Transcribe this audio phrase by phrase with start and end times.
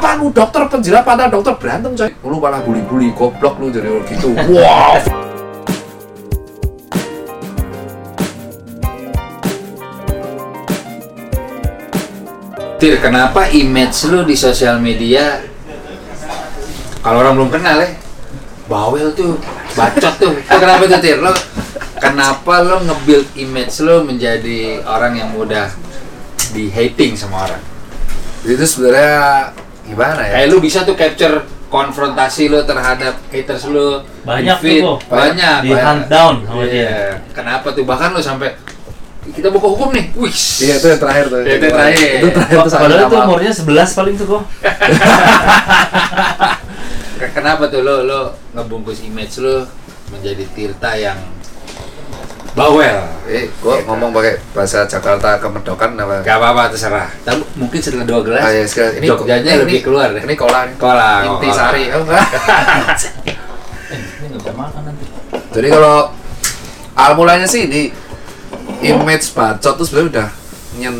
[0.00, 4.32] apa lu dokter penjilat patah dokter berantem coy lu malah bully-bully goblok lu jadi gitu
[4.32, 4.96] wow
[12.80, 15.44] Tir, kenapa image lu di sosial media
[17.04, 17.92] kalau orang belum kenal ya
[18.72, 19.36] bawel tuh,
[19.76, 20.32] bacot tuh.
[20.32, 21.20] Eh, kenapa tuh Tir?
[21.20, 21.36] Lo
[22.00, 25.68] kenapa lo nge-build image lo menjadi orang yang mudah
[26.56, 27.60] di hating sama orang?
[28.40, 29.52] itu sebenarnya
[29.90, 31.36] gimana ya Kayak lu bisa tuh capture
[31.66, 34.80] konfrontasi lo terhadap haters lo Banyak di feed.
[34.80, 35.06] tuh, kok.
[35.08, 36.68] banyak Di hunt down sama Iya.
[36.68, 36.94] dia.
[37.30, 38.50] Kenapa tuh bahkan lo sampai
[39.22, 40.32] kita buka hukum nih, wih.
[40.58, 42.08] iya itu yang terakhir tuh Iya, itu yang terakhir.
[42.16, 44.42] itu terakhir tuh Padahal itu umurnya 11 paling tuh kok.
[47.36, 48.20] Kenapa tuh lo lo
[48.50, 49.68] ngebungkus image lo
[50.10, 51.18] menjadi Tirta yang
[52.52, 52.98] bawel?
[53.24, 57.06] eh gua ngomong pakai bahasa Jakarta kemedokan apa Gak apa-apa terserah.
[57.20, 60.22] Tapi mungkin setelah dua gelas, Ah, ya, sekarang ini Jogjanya ini- lebih keluar deh.
[60.22, 60.74] ini kola nih.
[60.76, 61.56] Kola, oh, inti kola.
[61.56, 62.24] sari oh enggak
[63.86, 65.04] Eh, ini nggak bisa makan nanti.
[65.50, 65.96] jadi kalau
[66.92, 67.90] awal mulanya sih di
[68.80, 70.28] image bacot tuh sebenarnya udah
[70.76, 70.96] nyen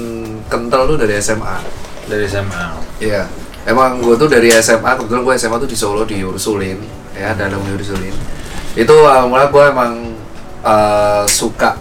[0.46, 1.56] kental tuh dari SMA
[2.04, 2.64] dari SMA.
[2.98, 3.22] Iya,
[3.64, 7.58] emang gue tuh dari SMA, kebetulan gue SMA tuh di Solo di Ursulin, ya dalam
[7.60, 8.10] di Ursulin.
[8.72, 10.09] Itu awal mula gue emang
[10.60, 11.76] eh, suka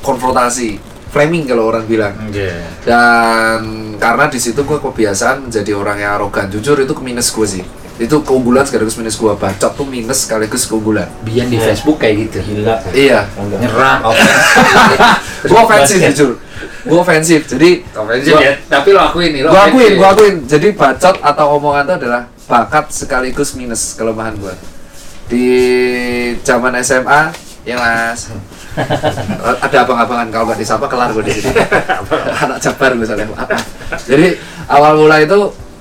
[0.00, 2.14] konfrontasi, framing kalau orang bilang.
[2.24, 2.50] Oke.
[2.82, 3.60] Dan
[3.96, 7.64] karena di situ gue kebiasaan menjadi orang yang arogan, jujur itu ke minus gue sih.
[8.00, 11.04] Itu keunggulan sekaligus minus gue, bacot tuh minus sekaligus keunggulan.
[11.20, 11.68] Biar di Iya.
[11.68, 12.38] Facebook kayak gitu.
[12.40, 12.80] Gila.
[12.90, 13.28] Iya,
[13.60, 14.00] Nyerang,
[15.44, 16.30] gue ofensif jujur.
[16.80, 18.52] Gue ofensif, jadi Offensive gua- ya.
[18.66, 20.34] Tapi lo akuin nih, lo gua akuin, gua akuin.
[20.48, 24.56] Jadi bacot atau omongan itu adalah bakat sekaligus minus kelemahan gua.
[25.28, 25.46] Di
[26.40, 28.32] zaman SMA, ya mas.
[29.64, 31.52] ada abang-abangan kalau nggak disapa kelar gue di sini.
[32.40, 33.28] Anak jabar gue soalnya.
[34.06, 35.38] Jadi awal mula itu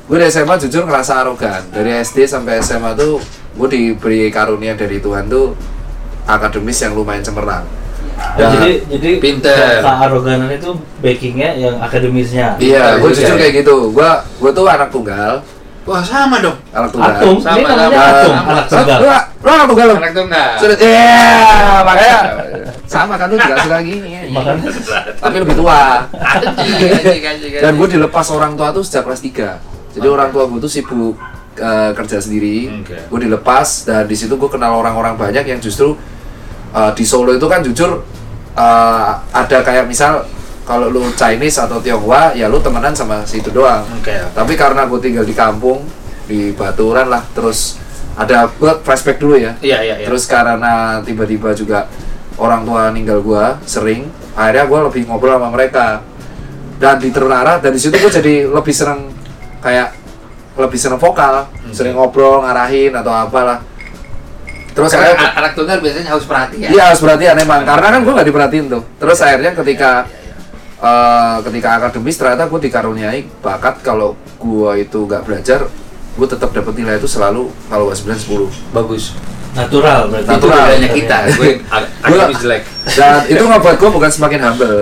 [0.09, 1.61] gue di SMA jujur ngerasa arogan.
[1.69, 3.21] Dari SD sampai SMA tuh
[3.55, 5.53] gue diberi karunia dari Tuhan tuh
[6.25, 7.65] akademis yang lumayan cemerlang.
[8.19, 9.79] Oh, Dan- jadi jadi Pinter.
[9.79, 12.59] kearoganan itu backingnya yang akademisnya.
[12.59, 13.39] Iya, gue Juga jujur ya.
[13.39, 13.75] kayak gitu.
[13.95, 14.09] Gue
[14.43, 15.39] gue tuh anak tunggal,
[15.89, 16.53] Wah, sama dong.
[16.69, 17.13] anak tunggal.
[17.17, 18.49] Atum, Sama, ini namanya sama, atum, sama.
[18.53, 18.99] anak Lu, tunggal.
[19.01, 19.87] lu, anak tunggal?
[19.97, 20.49] Anak tunggal.
[20.61, 21.25] Sudah, iya,
[21.81, 22.17] makanya
[22.85, 24.11] sama kan lu juga suka gini.
[24.29, 24.61] Makanya
[25.17, 25.81] Tapi lebih tua.
[27.57, 31.17] Dan gue dilepas orang tua tuh sejak kelas 3 Jadi orang tua gue tuh sibuk
[31.57, 32.85] eh, kerja sendiri.
[32.85, 33.09] Oke.
[33.09, 35.97] Gue dilepas dan di situ gue kenal orang-orang banyak yang justru
[36.69, 38.05] eh, di Solo itu kan jujur
[38.53, 40.21] eh, ada kayak misal
[40.69, 43.81] kalau lu Chinese atau Tionghoa ya lu temenan sama situ doang.
[43.97, 44.13] Oke.
[44.13, 45.81] Tapi karena gue tinggal di kampung
[46.29, 47.81] di Baturan lah terus
[48.13, 49.57] ada gue flashback dulu ya.
[49.65, 50.05] Iya, iya, iya.
[50.05, 51.89] Terus karena tiba-tiba juga
[52.39, 56.01] orang tua ninggal gua sering, akhirnya gua lebih ngobrol sama mereka.
[56.79, 59.11] Dan di Ternara dan di situ gua jadi lebih seneng
[59.59, 59.91] kayak
[60.55, 63.59] lebih seneng vokal, sering ngobrol, ngarahin atau apalah.
[64.71, 66.69] Terus Karena akhirnya anak tunggal biasanya harus perhatian.
[66.71, 68.83] Iya harus perhatian emang karena kan gua nggak diperhatiin tuh.
[68.95, 70.07] Terus akhirnya ketika
[70.79, 75.67] eh, ketika akademis ternyata gue dikaruniai bakat kalau gua itu nggak belajar,
[76.11, 78.15] gue tetap dapat nilai itu selalu kalau nggak 9
[78.47, 78.71] 10.
[78.71, 79.05] Bagus.
[79.49, 80.29] natural berarti.
[80.29, 80.61] Itu Natural.
[80.63, 81.17] bedanya kita.
[81.33, 81.49] Gue
[82.05, 82.61] agak jelek.
[82.87, 84.79] Dan itu ngebuat gue bukan semakin humble,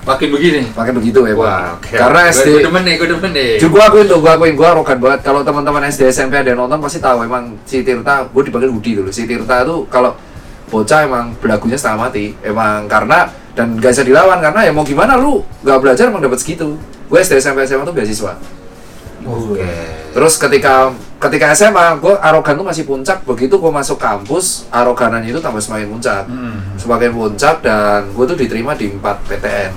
[0.00, 0.62] Makin begini.
[0.72, 1.64] makin begitu ya Wah, Pak.
[1.76, 1.96] oke.
[1.98, 3.50] Karena Gue- SD, Gue demen nih, gue demen nih.
[3.58, 5.20] juga gue akuin tuh, gue akuin gue arogan banget.
[5.20, 8.92] Kalau teman-teman SD SMP ada yang nonton pasti tahu emang si Tirta, gue dipanggil Budi
[8.94, 9.10] dulu.
[9.10, 10.14] Si Tirta tuh kalau
[10.64, 13.28] bocah emang belagunya setengah mati, emang karena
[13.58, 16.78] dan gak bisa dilawan karena ya mau gimana lu gak belajar emang dapat segitu.
[17.10, 18.38] Gue SD SMP SMA tuh beasiswa.
[19.26, 19.66] Oke.
[20.14, 23.26] Terus ketika ketika SMA, gue arogan tuh masih puncak.
[23.26, 26.22] Begitu gue masuk kampus, aroganan itu tambah semakin puncak.
[26.30, 26.78] Hmm.
[26.78, 29.72] Semakin puncak dan gue tuh diterima di 4 PTN.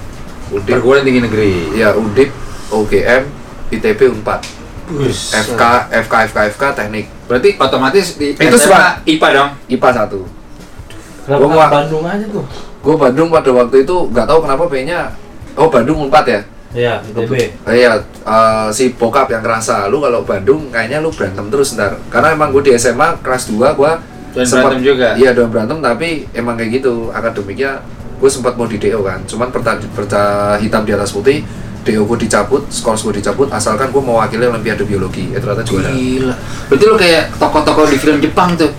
[0.51, 1.73] Undip, Perguruan tinggi negeri.
[1.73, 2.29] ya Undip,
[2.69, 3.23] OGM,
[3.71, 4.43] ITB Unpad,
[4.91, 5.31] Bus.
[5.31, 5.63] FK,
[6.05, 8.99] FK, FK, FK, teknik, Berarti otomatis di Itu SMA semua.
[9.07, 9.49] IPA dong.
[9.71, 12.45] IPA 1 Kenapa Bandung aja tuh?
[12.81, 15.13] Gue Bandung pada waktu itu nggak tahu kenapa pengennya
[15.53, 16.41] Oh Bandung Unpad ya?
[16.71, 17.51] Iya, ITB.
[17.67, 22.31] Iya, eh, si bokap yang kerasa lu kalau Bandung kayaknya lu berantem terus ntar Karena
[22.31, 23.91] emang gue di SMA kelas 2 gue
[24.33, 25.07] Dan berantem juga?
[25.19, 27.83] Iya doang berantem tapi emang kayak gitu akademiknya
[28.21, 31.41] gue sempat mau di DO kan cuman perta, perta hitam di atas putih
[31.81, 36.35] DO gue dicabut, skors gue dicabut asalkan gue mewakili Olimpiade Biologi eh ternyata juara Gila.
[36.69, 38.69] Berarti lu kayak tokoh-tokoh di film Jepang tuh.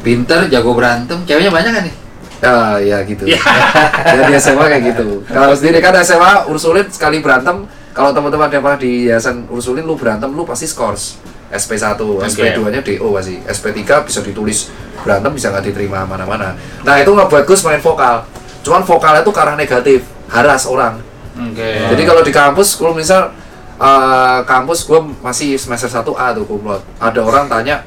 [0.00, 1.94] Pinter, jago berantem, ceweknya banyak kan nih?
[2.38, 3.24] Ya ya gitu.
[3.26, 3.40] Ya.
[4.30, 5.22] Di SMA kayak gitu.
[5.26, 7.66] Kalau sendiri kan SMA Ursulin sekali berantem.
[7.96, 11.18] Kalau teman-teman yang pernah di Yayasan Ursulin lu berantem lu pasti skors
[11.48, 13.40] SP1, SP2 nya DO pasti.
[13.42, 14.68] SP3 bisa ditulis.
[15.00, 16.54] Berantem bisa nggak diterima mana-mana.
[16.84, 18.22] Nah itu ngebuat gue semakin vokal.
[18.62, 20.04] Cuman vokalnya tuh karena negatif.
[20.28, 21.00] Haras orang.
[21.34, 21.70] Oke.
[21.88, 23.32] Jadi kalau di kampus, kalau misal
[23.80, 26.84] eh, kampus gue masih semester 1A tuh kumlot.
[27.00, 27.80] Ada orang tanya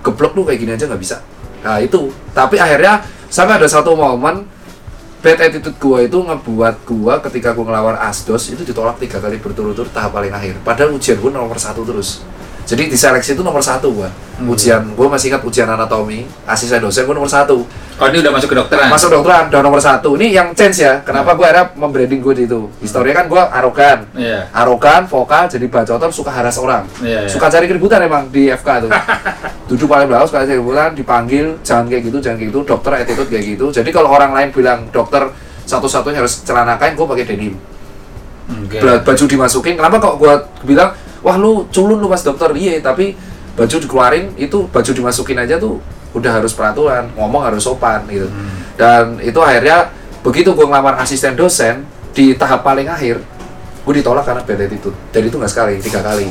[0.00, 1.20] geblok lu kayak gini aja nggak bisa?
[1.60, 2.08] Nah itu.
[2.32, 3.04] Tapi akhirnya
[3.36, 4.48] sampai ada satu momen
[5.20, 9.92] bad attitude gue itu ngebuat gue ketika gue ngelawar asdos itu ditolak tiga kali berturut-turut
[9.92, 10.56] tahap paling akhir.
[10.64, 12.24] Padahal ujian gue nomor satu terus
[12.66, 14.10] jadi di seleksi itu nomor satu gue
[14.50, 17.62] ujian gue masih ingat ujian anatomi asisten dosen gue nomor satu.
[17.96, 18.92] Oh ini udah masuk ke dokteran?
[18.92, 20.18] masuk dokteran udah nomor satu.
[20.18, 23.98] Ini yang change ya kenapa gue akhirnya membranding gue di itu historinya kan gue arogan.
[24.18, 24.50] Iya.
[24.52, 26.84] arogan vokal jadi bacotan suka haras orang.
[27.00, 27.30] Iya, iya.
[27.30, 28.90] suka cari keributan emang di FK tuh.
[29.72, 33.30] Duduk paling belakang suka cari keributan dipanggil jangan kayak gitu jangan kayak gitu dokter attitude
[33.30, 33.66] kayak gitu.
[33.70, 35.22] Jadi kalau orang lain bilang dokter
[35.64, 37.54] satu-satunya harus celana kain gue pakai denim.
[38.68, 40.34] Bela- baju dimasukin kenapa kok gue
[40.66, 40.90] bilang
[41.26, 42.54] wah lu culun lu pas dokter.
[42.54, 43.18] Iya tapi
[43.58, 45.82] baju dikeluarin itu baju dimasukin aja tuh
[46.14, 48.30] udah harus peraturan ngomong harus sopan gitu.
[48.78, 49.90] Dan itu akhirnya
[50.22, 51.82] begitu gue ngelamar asisten dosen
[52.14, 53.18] di tahap paling akhir
[53.82, 54.94] gue ditolak karena bad attitude.
[55.10, 56.30] Dan itu nggak sekali tiga kali.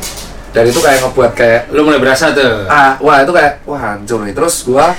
[0.55, 2.63] Dan itu kayak ngebuat kayak Lu mulai berasa tuh.
[2.71, 4.31] ah wah itu kayak wah hancur nih.
[4.31, 4.95] Terus gua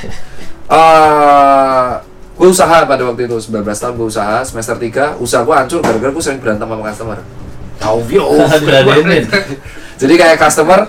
[0.69, 1.89] eh
[2.37, 6.13] gue usaha pada waktu itu 19 tahun gue usaha semester 3 usaha gua hancur gara-gara
[6.13, 7.19] gue sering berantem sama customer.
[7.81, 8.29] Tau vio
[8.61, 9.25] Diladenin.
[9.97, 10.89] Jadi kayak customer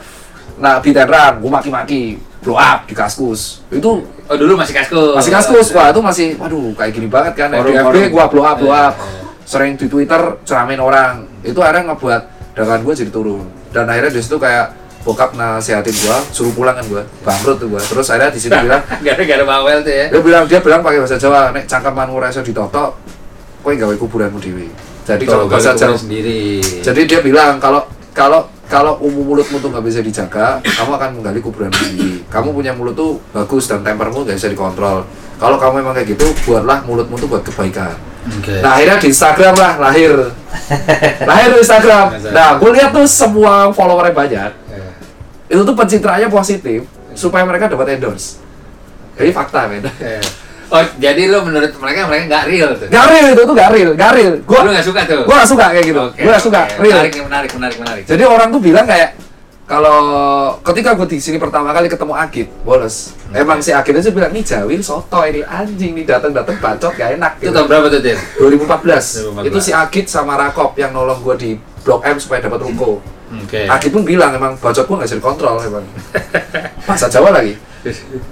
[0.57, 2.01] nah biteran gue maki-maki
[2.39, 5.15] blow up di kaskus itu Oh dulu masih kaskus.
[5.15, 8.11] masih kaskus wah itu masih waduh kayak gini banget kan di Forum, FB forum.
[8.11, 8.95] gua blow up blow Iya, up
[9.41, 12.21] sering di Twitter ceramain orang itu akhirnya ngebuat
[12.51, 16.83] dagangan gue jadi turun dan akhirnya di situ kayak bokap nasihatin gua suruh pulang kan
[16.85, 20.05] gua bangkrut tuh gua terus akhirnya di situ bilang Gara-gara bawel tuh ya.
[20.09, 22.99] dia bilang dia bilang pakai bahasa Jawa nek cangkemanmu ora iso ditoto
[23.61, 24.67] kowe gawe kuburanmu dewi
[25.03, 26.59] jadi kalau bahasa Jawa sendiri.
[26.83, 31.39] jadi dia bilang kalau kalau kalau umum mulutmu tuh nggak bisa dijaga, kamu akan menggali
[31.39, 32.27] kuburan sendiri.
[32.27, 35.07] Kamu punya mulut tuh bagus dan tempermu nggak bisa dikontrol.
[35.39, 37.95] Kalau kamu memang kayak gitu, buatlah mulutmu tuh buat kebaikan.
[38.27, 38.59] Oke.
[38.59, 40.11] Nah akhirnya di Instagram lah lahir,
[41.31, 42.05] lahir di Instagram.
[42.35, 46.83] Nah gue lihat tuh semua followernya banyak, Eh, itu tuh pencitraannya positif
[47.15, 48.43] supaya mereka dapat endorse.
[49.15, 49.87] Jadi fakta men.
[50.67, 52.87] Oh jadi lu menurut mereka mereka nggak real tuh?
[52.87, 54.33] Gak real itu tuh gak real, gak real.
[54.41, 55.23] Gue nggak suka tuh?
[55.23, 56.01] gue gak suka kayak gitu.
[56.01, 56.81] Oke, gue gak suka oke.
[56.81, 56.95] real.
[56.97, 58.03] Menarik, menarik, menarik, menarik.
[58.03, 59.09] Jadi orang tuh bilang kayak
[59.63, 59.99] kalau
[60.61, 63.15] ketika gue di sini pertama kali ketemu Agit, bolos.
[63.31, 67.15] Emang si Agit aja bilang nih Jawil soto ini anjing nih datang datang bacot gak
[67.15, 67.31] enak.
[67.37, 67.51] Itu Gitu.
[67.53, 68.17] tahun berapa tuh, Tir?
[68.39, 69.43] 2014.
[69.43, 69.47] 2014.
[69.47, 71.49] Itu si Agit sama Rakop yang nolong gue di
[71.81, 72.99] Blok M supaya dapat ruko.
[73.27, 73.67] Oke.
[73.67, 75.83] Agit pun bilang emang bacot gue gak bisa dikontrol emang.
[76.87, 77.55] Bahasa Jawa lagi.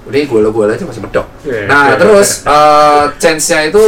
[0.06, 1.28] Udah gue gue aja masih medok.
[1.42, 1.96] Iya, Nah iya.
[1.96, 3.84] terus eh chance-nya itu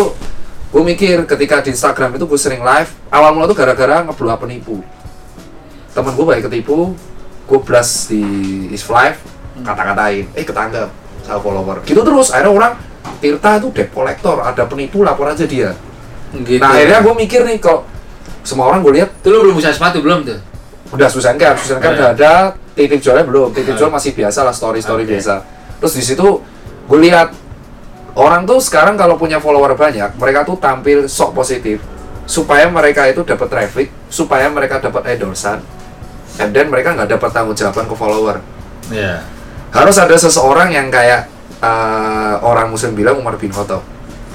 [0.68, 4.44] gue mikir ketika di Instagram itu gue sering live awal mula tuh gara-gara ngeblow up
[4.44, 4.83] penipu
[5.92, 6.92] temen gue baik ketipu
[7.48, 8.21] gue blast di
[8.69, 9.15] is live
[9.57, 10.89] kata-katain eh ketangkep
[11.24, 12.74] sama follower gitu terus akhirnya orang
[13.18, 15.71] Tirta itu debt collector ada penipu lapor aja dia
[16.27, 16.59] Gitu.
[16.59, 17.88] nah akhirnya gue mikir nih kok
[18.44, 20.36] semua orang gue lihat Tuh lu belum bisa sepatu belum tuh?
[20.89, 21.98] Udah Susan Cap, Susan Cap Iya.
[21.98, 22.34] udah ada,
[22.74, 25.18] titip jualnya belum, titip jual masih biasa lah story story Oke.
[25.18, 25.44] biasa.
[25.78, 26.28] Terus di situ
[26.88, 27.36] gue lihat
[28.13, 31.84] orang tuh sekarang kalau punya follower banyak, mereka tuh tampil sok positif
[32.24, 35.63] supaya mereka itu dapat traffic, supaya mereka dapat endorsan,
[36.38, 38.36] and then mereka nggak dapat tanggung jawaban ke follower.
[38.88, 39.24] Iya.
[39.72, 43.83] Harus ada seseorang yang kayak eh, orang muslim bilang Umar bin Khattab,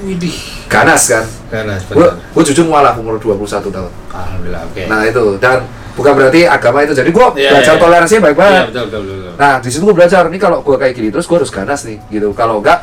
[0.01, 0.35] Widih.
[0.69, 1.25] ganas kan?
[1.49, 3.93] Karena Gue gue jujur mualaf umur 21 tahun.
[4.09, 4.83] Alhamdulillah, oke.
[4.89, 7.83] Nah itu dan bukan berarti agama itu jadi gue Iya, belajar iya, iya.
[7.85, 8.53] toleransinya baik banget.
[8.57, 9.17] Iya, betul, betul, betul.
[9.21, 9.35] betul.
[9.37, 11.99] Nah di situ gue belajar nih kalau gue kayak gini terus gue harus ganas nih
[12.09, 12.29] gitu.
[12.33, 12.79] Kalau enggak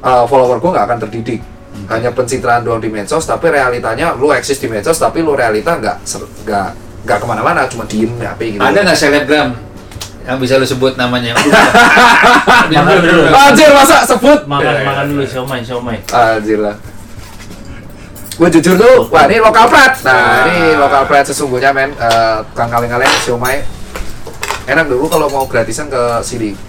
[0.00, 1.40] uh, follower gue nggak akan terdidik.
[1.90, 5.96] Hanya pencitraan doang di medsos, tapi realitanya lu eksis di medsos, tapi lu realita nggak
[6.46, 6.68] nggak
[7.04, 8.62] nggak ke mana-mana, cuma diem HP gitu.
[8.62, 9.48] Ada nggak selebgram
[10.24, 11.34] yang bisa lu sebut namanya?
[12.72, 13.22] Makan dulu.
[13.28, 14.46] Anjir masa sebut?
[14.48, 15.10] Makan Iya, makan iya.
[15.12, 15.98] dulu siomay siomay.
[16.08, 16.76] Anjir lah.
[18.34, 19.94] Gue jujur tuh, wah ini lokal plat.
[20.02, 20.50] Nah Ah.
[20.50, 23.62] ini lokal plat sesungguhnya men, uh, tukang kaleng-kaleng siomay
[24.64, 26.50] enak dulu kalau mau gratisan ke sini.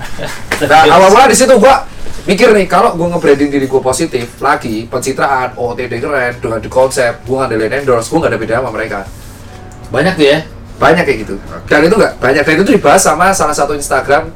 [0.56, 1.84] Nah, awal mula di situ gua
[2.24, 7.28] mikir nih kalau gua nge-branding diri gua positif lagi pencitraan OOTD keren dengan di konsep
[7.28, 9.00] gua ngandelin endorse gua nggak ada beda sama mereka
[9.92, 10.40] Banyak tuh ya?
[10.76, 11.36] banyak kayak gitu
[11.68, 14.28] dan itu nggak banyak dan itu tuh dibahas sama salah satu Instagram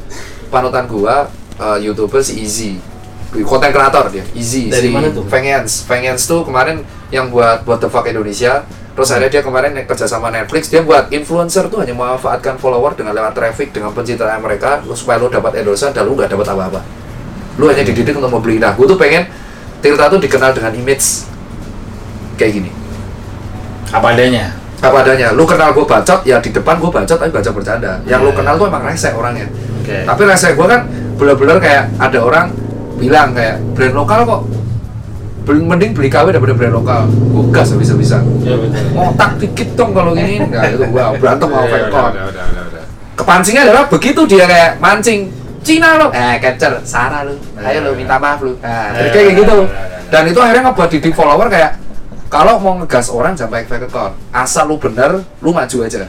[0.51, 2.71] panutan gua eh, youtuber si Easy
[3.47, 5.23] konten kreator dia Easy Dari si mana tuh?
[6.27, 8.63] Tuh kemarin yang buat buat the fuck Indonesia.
[8.93, 10.67] Terus akhirnya dia kemarin kerja sama Netflix.
[10.67, 15.15] Dia buat influencer tuh hanya memanfaatkan follower dengan lewat traffic dengan pencitraan mereka lu- supaya
[15.17, 16.81] lu dapat endorsean dan lu nggak dapat apa-apa.
[17.55, 18.59] Lu hanya dididik untuk membeli.
[18.59, 19.25] Nah gue tuh pengen
[19.79, 21.23] Tirta tuh dikenal dengan image
[22.35, 22.71] kayak gini.
[23.89, 24.51] Apa adanya?
[24.79, 25.31] apa adanya?
[25.31, 27.99] Lu kenal gue bacot ya di depan gue bacot tapi bacot bercanda.
[28.03, 28.37] Yang lu Iya.
[28.43, 29.47] kenal tuh emang rese orangnya.
[29.79, 30.03] Oke.
[30.03, 30.85] tapi rese gue kan
[31.15, 32.51] bener-bener kayak ada orang
[32.95, 34.41] bilang kayak brand lokal kok
[35.49, 37.03] beli, mending beli KW daripada brand lokal.
[37.09, 38.85] Gue gas bisa-bisa Iya betul.
[38.93, 42.63] ngotak dikit dong kalau gini enggak itu gua berantem sama Iya, Falcon udah, udah, udah,
[42.69, 42.83] udah.
[43.17, 45.33] kepancingnya adalah begitu dia kayak mancing.
[45.59, 46.77] Cina lo, eh capture.
[46.85, 49.57] Sarah lo, ayo lo minta maaf lo, nah Iya, kayak gitu.
[49.59, 50.07] iya, iya, iya.
[50.07, 51.71] dan itu akhirnya ngebuat didik follower kayak
[52.29, 56.05] kalau mau ngegas orang jangan pakai fake account asal lu bener lu maju aja.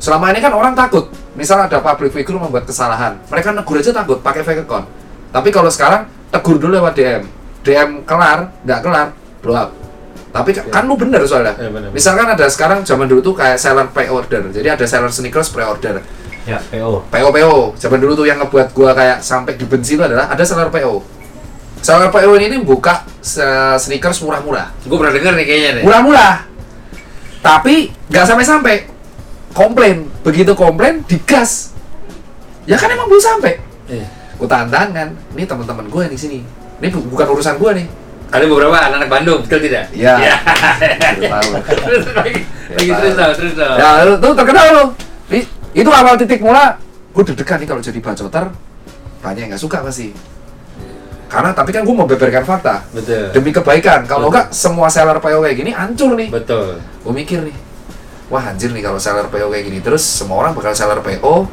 [0.00, 1.12] Selama ini kan orang takut.
[1.36, 3.14] Misal ada public figure membuat kesalahan.
[3.30, 4.86] Mereka negur aja takut pakai fake account
[5.28, 7.22] tapi kalau sekarang tegur dulu lewat DM
[7.68, 9.08] DM kelar nggak kelar
[9.44, 9.70] blow up.
[10.32, 11.52] Tapi kan- kan lu bener soalnya.
[11.60, 11.88] Iya, bener.
[11.92, 14.48] misalkan ada sekarang zaman dulu tuh kayak seller pre-order.
[14.48, 16.00] Jadi ada seller sneakers pre-order.
[16.48, 17.04] Ya, PO.
[17.12, 20.72] PO PO zaman dulu tuh yang ngebuat gua kayak sampai dibenci itu adalah ada seller
[20.72, 21.20] PO
[21.78, 23.04] seller PO ini nih buka
[23.78, 24.72] sneakers murah-murah.
[24.82, 25.82] Gue pernah denger nih kayaknya nih.
[25.86, 26.34] murah-murah.
[27.38, 28.76] Tapi nggak sampai-sampai.
[29.54, 30.10] Komplain.
[30.26, 31.72] Begitu komplain digas.
[32.66, 33.62] Ya kan emang belum sampai.
[33.88, 34.06] Iya.
[34.38, 36.38] gua tantang kan ini teman-teman gue di sini
[36.78, 37.86] ini bu- bukan urusan gua nih
[38.28, 39.88] Ada beberapa anak-anak Bandung, betul tidak?
[39.90, 40.20] Iya.
[41.16, 41.48] Tahu.
[41.88, 42.32] Terus lagi,
[42.70, 43.74] lagi terus tau, terus tau.
[43.74, 44.84] ya lu tuh terkenal lo
[45.28, 46.76] I- itu awal titik mula
[47.08, 48.44] gue deg-degan nih kalau jadi bacoter
[49.18, 50.12] banyak yang nggak suka pasti
[51.26, 53.32] karena tapi kan gue mau beberkan fakta Betul.
[53.32, 56.76] demi kebaikan kalau enggak semua seller PO kayak gini hancur nih Betul.
[56.78, 57.56] gue mikir nih
[58.28, 61.48] wah anjir nih kalau seller PO kayak gini terus semua orang bakal seller PO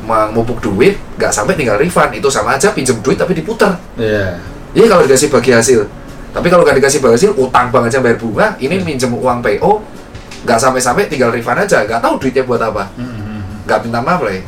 [0.00, 4.38] memupuk duit nggak sampai tinggal refund itu sama aja pinjem duit tapi diputar Iya.
[4.74, 5.80] Iya kalau dikasih bagi hasil.
[6.34, 8.46] Tapi kalau nggak dikasih bagi hasil utang banget aja bayar bunga.
[8.58, 9.72] Ini minjem uang PO
[10.44, 11.86] nggak sampai-sampai tinggal refund aja.
[11.86, 12.90] Nggak tahu duitnya buat apa.
[13.64, 14.42] Nggak minta maaf lah ya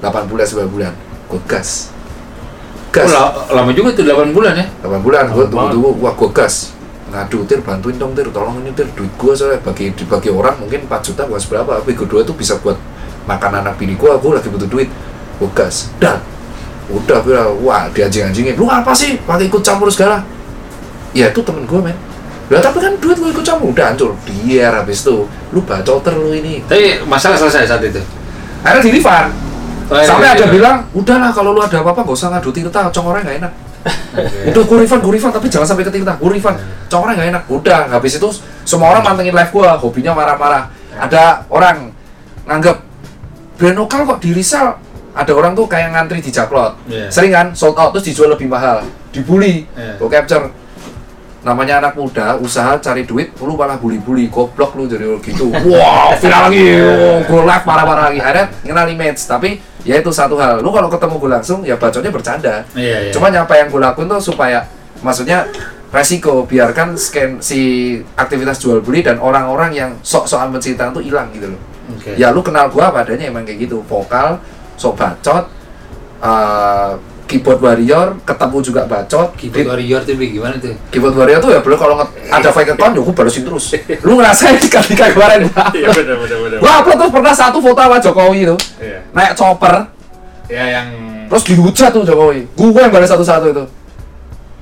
[0.00, 0.92] 8 bulan 9 bulan.
[1.26, 1.88] Gue gas.
[1.90, 4.66] Oh, gas la- lama juga tuh 8 bulan ya?
[4.80, 5.24] 8 bulan.
[5.28, 5.90] Gue tunggu-tunggu.
[6.00, 6.76] Wah gue gas.
[7.10, 8.28] Ngadu tir bantuin dong tir.
[8.28, 8.86] Tolong ini tir.
[8.92, 11.70] Duit gue soalnya bagi dibagi orang mungkin 4 juta bukan seberapa.
[11.80, 12.76] Tapi kedua tuh bisa buat
[13.24, 14.88] makan anak bini gue gue lagi butuh duit.
[15.40, 15.88] Gue gas.
[15.96, 16.20] Dan
[16.90, 18.58] udah gue wah dianjing-anjingin.
[18.58, 19.18] Lu apa sih?
[19.22, 20.22] Pakai ikut campur segala.
[21.14, 21.96] Ya itu temen gue men.
[22.50, 23.70] Lah tapi kan duit lu ikut campur.
[23.70, 24.14] Udah hancur.
[24.26, 26.66] Biar habis itu lu bacoter lu ini.
[26.66, 28.02] Tapi masalah selesai saat itu.
[28.60, 29.32] akhirnya di refund
[29.90, 30.54] Oh, iya, sampai iya, ada iya.
[30.54, 33.52] bilang udahlah kalau lu ada apa-apa gak usah ngadu tirta orang gak enak.
[34.54, 37.28] Udah gue refund, gue refund, tapi jangan sampai ke tirta, gue refund cong orang gak
[37.34, 38.28] enak, udah, habis itu
[38.62, 40.70] semua orang mantengin live gue, hobinya marah-marah.
[40.94, 41.90] Ada orang
[42.46, 42.76] nganggep
[43.58, 44.78] brand lokal kok di resell
[45.10, 46.78] ada orang tuh kayak ngantri di jaklot.
[46.86, 47.10] Iya.
[47.10, 48.86] sering kan, sold out, terus dijual lebih mahal.
[49.10, 49.98] Dibully, Iya.
[49.98, 50.46] gue capture.
[51.40, 55.48] Namanya anak muda, usaha cari duit, lu malah bully-bully, goblok lu jadi gitu.
[55.72, 56.64] Wow, viral lagi,
[57.24, 58.20] gue live marah-marah lagi.
[58.20, 62.12] Akhirnya kenal image, tapi ya itu satu hal, lu kalau ketemu gue langsung, ya bacotnya
[62.12, 62.68] bercanda.
[62.76, 63.12] Iya, iya.
[63.16, 64.68] Cuman apa yang gue lakuin tuh supaya
[65.00, 65.48] maksudnya
[65.90, 71.50] resiko biarkan scan si aktivitas jual beli dan orang-orang yang sok-sokan mencinta itu hilang gitu
[71.56, 71.60] loh.
[71.96, 72.14] Oke.
[72.14, 74.38] Ya lu kenal gua apa adanya emang kayak gitu, vokal,
[74.80, 75.44] sok bacot,
[76.24, 76.92] eh,
[77.28, 80.72] keyboard warrior, ketemu juga bacot, Keyboard warrior tuh gimana tuh?
[80.88, 81.94] keyboard warrior tuh ya belum kalau
[82.40, 83.76] ada fake account ya gue balesin terus.
[84.08, 86.58] Lu ngerasain ketika kemarin gua Iya benar benar.
[86.58, 88.98] Gua upload tuh pernah satu foto sama Jokowi itu Iya.
[89.14, 89.86] naik chopper
[90.50, 90.88] Ya yang
[91.30, 92.42] Terus dihujat tuh Jokowi.
[92.58, 93.62] Gue yang balas satu-satu itu.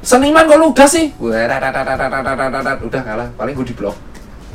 [0.04, 1.16] Seniman kok lu udah sih?
[1.16, 3.28] Gue udah kalah.
[3.32, 3.96] Paling gue di blok.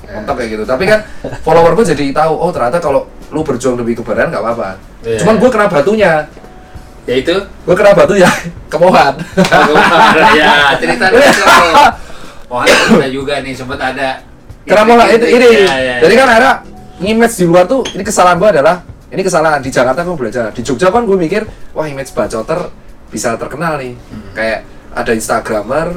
[0.05, 0.63] Mentok kayak gitu.
[0.69, 1.01] Tapi kan
[1.41, 4.69] follower gue jadi tahu, oh ternyata kalau lu berjuang lebih kebaran nggak apa-apa.
[5.03, 5.19] Iya.
[5.23, 6.13] Cuman gue kena batunya.
[7.03, 7.35] ya itu
[7.67, 8.31] Gue kena batu ya
[8.71, 9.13] kemohan.
[10.39, 11.23] ya cerita dulu.
[12.47, 14.23] Oh, ada juga nih sempat ada.
[14.63, 15.47] Kena mohan itu ini.
[15.67, 16.21] Iya, iya, Jadi iya.
[16.23, 16.49] kan ada
[17.03, 18.75] image di luar tuh ini kesalahan gue adalah
[19.11, 20.55] ini kesalahan di Jakarta gue belajar.
[20.55, 21.43] Di Jogja kan gue mikir,
[21.75, 22.71] wah image bacoter
[23.11, 23.93] bisa terkenal nih.
[24.31, 24.59] Kayak
[24.95, 25.87] ada instagramer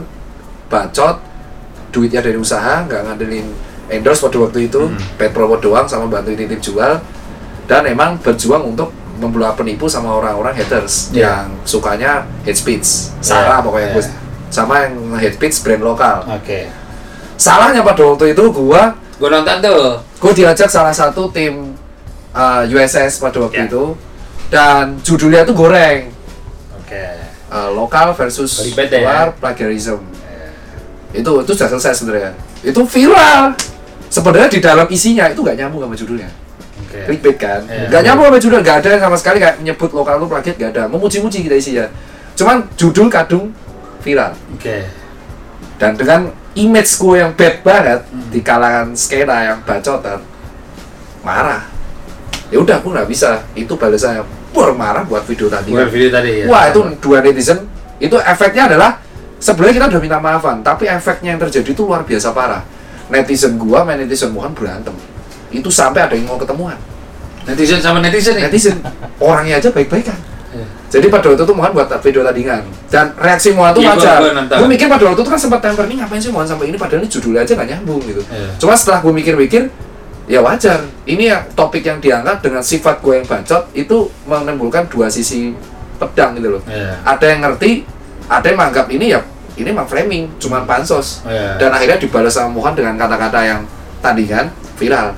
[0.67, 1.23] bacot
[1.95, 3.47] duitnya dari usaha nggak ngandelin
[3.89, 6.99] endorse pada waktu itu paid promo doang sama bantu titip jual
[7.67, 11.25] dan emang berjuang untuk membelah penipu sama orang-orang haters Iya.
[11.43, 12.85] yang sukanya hate speech
[13.19, 13.97] Sarah Iya, pokoknya iya.
[13.97, 14.05] gue
[14.47, 16.69] sama yang hate speech brand lokal Oke.
[17.35, 19.97] salahnya pada waktu itu gua Gue nonton tuh.
[20.21, 21.73] gue diajak salah satu tim
[22.31, 23.67] uh, USS pada waktu Ya.
[23.67, 23.85] itu
[24.47, 26.13] dan judulnya tuh goreng
[26.77, 27.05] Oke.
[27.49, 29.01] uh, lokal versus Ribet ya?
[29.01, 29.99] luar plagiarism
[31.11, 33.57] itu itu sudah selesai sebenarnya itu viral
[34.07, 36.29] sebenarnya di dalam isinya itu nggak nyambung sama judulnya
[36.97, 37.05] Oke.
[37.07, 37.89] clickbait kan Iya.
[37.89, 40.71] nggak nyambung sama judul nggak ada yang sama sekali kayak menyebut lokal itu plagiat nggak
[40.73, 41.87] ada memuji-muji kita isinya
[42.35, 43.53] cuman judul kadung
[44.01, 44.89] viral Oke.
[45.77, 46.21] dan dengan
[46.55, 48.29] image gue yang bad banget Hmm.
[48.29, 50.21] di kalangan skena yang bacotan
[51.21, 51.67] marah
[52.47, 56.31] ya udah aku nggak bisa itu balasannya pur marah buat video tadi Bukan video tadi
[56.41, 56.47] ya.
[56.47, 57.67] wah itu dua netizen
[57.99, 59.03] itu efeknya adalah
[59.37, 62.63] sebenarnya kita udah minta maafan tapi efeknya yang terjadi itu luar biasa parah
[63.09, 64.95] netizen gua sama netizen Wuhan berantem
[65.57, 66.77] itu sampai ada yang mau ketemuan.
[67.45, 68.51] Netizen sama netizen nih.
[68.51, 68.77] netizen.
[69.17, 70.19] Orangnya aja baik-baik kan
[70.87, 74.17] jadi pada waktu itu Mohan buat video tandingan dan reaksi Mohan tuh Iya, wajar.
[74.33, 74.57] nonton.
[74.57, 76.79] gue mikir pada waktu itu kan sempat temper nih ngapain sih Mohan sampai ini?
[76.79, 78.23] Padahal ini judulnya aja nggak nyambung gitu.
[78.25, 78.55] Iya.
[78.57, 79.63] cuma setelah gue mikir-mikir
[80.25, 80.81] ya wajar.
[81.05, 85.53] Ini ya topik yang diangkat dengan sifat gue yang bacot itu menimbulkan dua sisi
[85.99, 86.63] pedang gitu loh.
[86.65, 87.03] Iya.
[87.03, 87.71] ada yang ngerti
[88.27, 89.21] ada yang menganggap ini ya
[89.59, 91.59] ini emang framing cuman pansos Iya.
[91.59, 93.61] dan akhirnya dibalas sama Mohan dengan kata-kata yang
[93.99, 94.49] tandingan
[94.79, 95.13] viral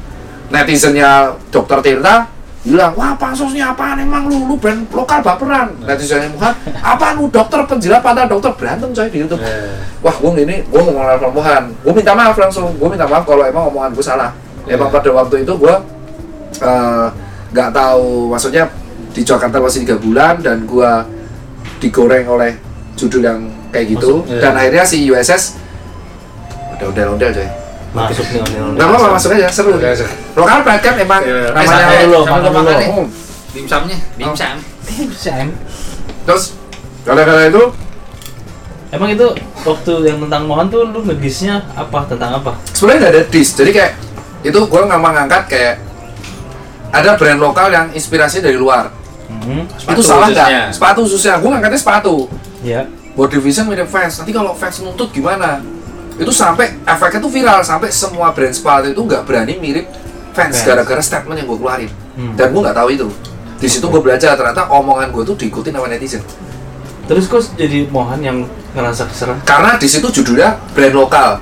[0.49, 2.39] netizennya Dokter Tirta
[2.69, 4.03] bilang wah pansosnya apaan?
[4.03, 5.73] Emang lu lu brand lokal baperan.
[5.85, 9.41] Netizennya Mohan apa lu dokter penjilat patah dokter berantem coy di YouTube.
[9.41, 9.81] Iya.
[10.05, 12.75] wah gue gini gue ngomong lawan Mohan gue minta maaf langsung.
[12.77, 14.31] Gue minta maaf kalau emang omongan gue salah.
[14.69, 15.75] Emang pada waktu itu gue
[16.61, 17.07] eh,
[17.55, 18.69] nggak tahu maksudnya
[19.17, 20.91] di Jakarta masih tiga bulan dan gue
[21.81, 22.53] digoreng oleh
[22.99, 23.41] judul yang
[23.73, 24.27] kayak gitu.
[24.27, 24.41] Masuk, iya.
[24.45, 25.43] dan akhirnya si USS
[26.79, 28.75] udah ondel-ondel coy Masuk nih ondel-ondel.
[28.75, 29.73] nggak apa-apa masuk aja seru
[30.35, 31.41] lokal banget kan emang Iya.
[31.51, 32.93] namanya makan dulu, Sama makan lu makan dulu.
[32.93, 33.07] Oh,
[33.49, 34.57] Dimsumnya, dimsum.
[35.15, 35.49] Sam.
[36.23, 36.45] terus
[37.03, 37.63] gara-gara itu
[38.89, 39.27] Emang itu
[39.63, 42.57] waktu yang tentang Mohan tuh lu ngegisnya apa tentang apa?
[42.71, 43.93] sebenarnya nggak ada diss jadi kayak
[44.43, 45.75] itu gue nggak mau ngangkat kayak
[46.91, 48.89] ada brand lokal yang inspirasi dari luar
[49.29, 49.65] Hmm.
[49.65, 50.45] itu Sepatu salah khususnya.
[50.49, 52.15] nggak sepatu khususnya gue ngangkatnya sepatu
[52.59, 52.81] Ya.
[53.13, 55.61] World Division mirip fans nanti kalau fans nuntut gimana
[56.19, 59.87] itu sampai efeknya tuh viral sampai semua brand sepatu itu nggak berani mirip
[60.35, 61.91] fans gara-gara statement yang gue keluarin.
[62.19, 62.35] Hmm.
[62.35, 63.07] dan gue nggak tahu itu.
[63.59, 66.23] Di situ gue belajar ternyata omongan gue tuh diikutin sama netizen.
[67.09, 68.45] Terus kok jadi Mohan yang
[68.77, 69.39] ngerasa keserah?
[69.47, 71.41] karena di situ judulnya brand lokal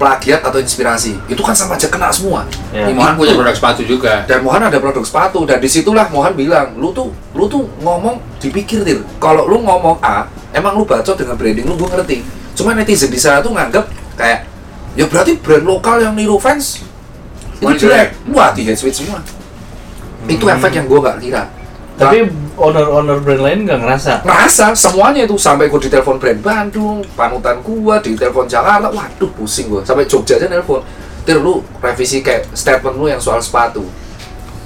[0.00, 1.14] plagiat atau inspirasi.
[1.30, 2.42] Itu kan sama aja kena semua.
[2.74, 2.90] Ya.
[2.90, 4.26] Ini Mohan punya produk sepatu juga.
[4.26, 5.46] dan Mohan ada produk sepatu.
[5.46, 10.02] Dan di situlah Mohan bilang lu tuh lu tuh ngomong dipikir dir kalau lu ngomong
[10.02, 12.18] A emang lu bacot dengan branding lu gue ngerti.
[12.58, 14.44] Cuma netizen di sana tuh nganggep kayak
[14.92, 16.84] ya berarti brand lokal yang niru fans
[17.58, 18.08] itu Wah, jelek.
[18.34, 19.22] wah di hate speech semua.
[20.26, 20.54] Itu Hmm.
[20.58, 21.42] efek yang gue gak kira.
[21.92, 22.26] Tapi
[22.58, 24.12] owner-owner brand lain nggak ngerasa.
[24.26, 28.90] ngerasa semuanya itu sampai gue ditelepon brand Bandung panutan gua ditelepon Jakarta.
[28.90, 29.86] Waduh pusing gua.
[29.86, 30.82] Sampai Jogja aja nelpon.
[31.22, 33.86] Tir lu revisi kayak statement lu yang soal sepatu.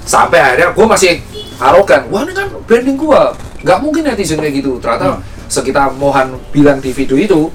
[0.01, 1.21] Sampai akhirnya gua masih
[1.59, 3.35] arogan wah ini kan branding gua.
[3.61, 4.81] Nggak mungkin netizen kayak gitu.
[4.81, 5.23] Ternyata Hmm.
[5.45, 7.53] sekitar Mohan bilang di video itu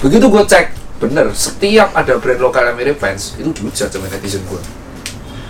[0.00, 4.44] begitu gua cek bener setiap ada brand lokal yang mirip fans itu dihujat sama netizen
[4.44, 4.60] gua.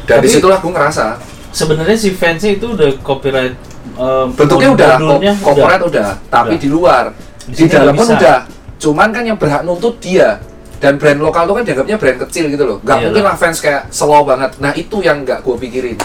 [0.06, 1.18] Dan Tapi- di situlah gua ngerasa.
[1.50, 3.58] Sebenarnya si fansnya itu udah copyright.
[3.90, 6.62] em, bentuknya udah modulnya ko- corporate udah, tapi Udah.
[6.62, 7.04] di luar.
[7.44, 8.38] Di di, dalam pun udah.
[8.78, 10.38] Cuman kan yang berhak nuntut dia.
[10.80, 12.78] Dan brand lokal tuh kan dianggapnya brand kecil gitu loh.
[12.80, 13.04] Nggak Iyalah.
[13.10, 13.36] mungkin lah.
[13.36, 14.56] fans kayak slow banget.
[14.56, 15.96] Nah itu yang nggak gue pikirin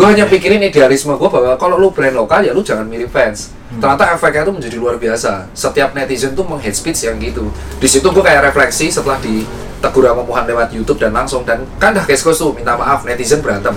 [0.00, 3.52] gue hanya pikirin idealisme gue bahwa kalau lu brand lokal ya lu jangan mirip fans.
[3.68, 3.84] Hmm.
[3.84, 5.52] ternyata efeknya tuh menjadi luar biasa.
[5.52, 7.52] Setiap netizen tuh menghate speech yang gitu.
[7.76, 11.44] Di situ gue kayak refleksi setelah ditegur sama Mohan lewat YouTube dan langsung.
[11.44, 13.76] Dan kan dah case tuh minta maaf netizen berantem.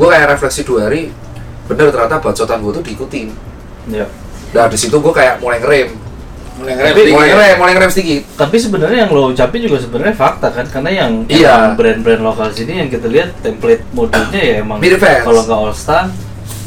[0.00, 1.12] Gue kayak refleksi dua hari
[1.68, 3.28] bener ternyata bacotan gue tuh diikutin.
[3.92, 4.08] Ya.
[4.56, 5.92] Nah di situ gue kayak mulai ngerem,
[6.58, 7.14] Mulai mulai ngerem dikit.
[7.14, 8.22] ngerem, mulai ngerem sedikit.
[8.34, 11.72] Tapi sebenarnya yang lo ucapin juga sebenarnya fakta kan, karena yang Iya.
[11.72, 15.22] brand-brand lokal sini yang kita lihat template modulnya ya emang Mirip fans.
[15.22, 16.04] kalau nggak All Star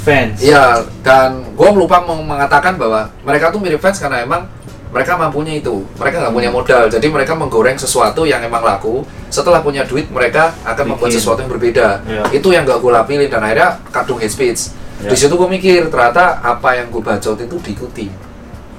[0.01, 0.38] fans.
[0.39, 0.65] Iya,
[1.01, 4.49] dan gue lupa meng- mengatakan bahwa mereka tuh mirip fans karena emang
[4.89, 5.86] mereka mampunya itu.
[5.95, 9.04] Mereka nggak punya modal, jadi mereka menggoreng sesuatu yang emang laku.
[9.30, 11.19] Setelah punya duit, mereka akan membuat Bikin.
[11.21, 11.88] sesuatu yang berbeda.
[12.04, 12.23] Iya.
[12.34, 14.62] Itu yang gak gue lapilin dan akhirnya kadung hate speech.
[14.99, 15.08] Iya.
[15.08, 18.12] Di situ gue mikir ternyata apa yang gue bacot itu diikuti.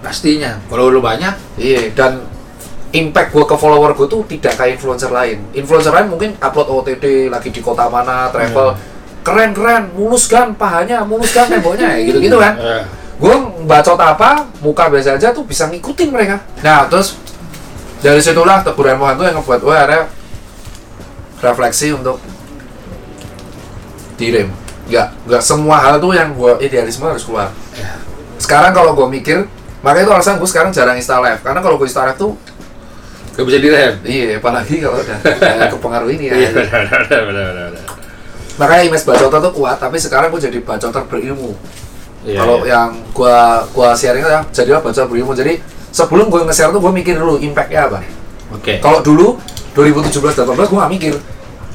[0.03, 0.59] Pastinya.
[0.67, 2.27] Kalau lu banyak, Iya, dan
[2.93, 5.41] impact gue ke follower gue tuh tidak kayak influencer lain.
[5.55, 8.77] Influencer lain mungkin upload OTD lagi di kota mana, travel,
[9.23, 12.59] keren keren, mulus kan pahanya, mulus kan temboknya, ya gitu-gitu kan.
[12.59, 12.85] eh,
[13.17, 13.33] Gue
[13.65, 16.43] bacot apa, muka biasa aja tuh bisa ngikutin mereka.
[16.61, 17.15] Nah, terus
[18.03, 20.03] dari situlah teguran Mohan tuh yang ngebuat gue akhirnya
[21.39, 22.19] refleksi untuk
[24.19, 24.51] direm.
[24.91, 27.55] Nggak, nggak semua hal tuh yang gue idealisme harus keluar.
[28.37, 29.47] Sekarang kalau gue mikir,
[29.83, 31.43] makanya itu alasan gue sekarang jarang install live.
[31.43, 32.33] Karena kalau gue install live tuh,
[33.37, 33.95] gak bisa direm.
[34.07, 35.19] iya, apalagi kalau udah
[35.77, 36.35] kepengaruh ini ya.
[36.39, 37.85] Iya, benar, benar, benar, benar, benar.
[38.57, 41.53] Makanya image bacotan tuh kuat, tapi sekarang gue jadi bacotan berilmu.
[42.23, 42.71] Iya, kalau iya.
[42.79, 45.59] yang gua gua sharing ya jadilah baca berilmu jadi
[45.91, 47.99] sebelum gua nge-share tuh gua mikir dulu impactnya apa
[48.55, 48.79] Oke.
[48.79, 49.35] kalau dulu
[49.75, 51.15] 2017 18 gua gak mikir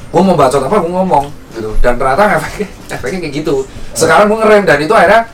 [0.08, 3.54] gua mau baca apa gua ngomong gitu dan ternyata efeknya efeknya kayak gitu
[3.92, 5.28] sekarang gua ngerem dan itu akhirnya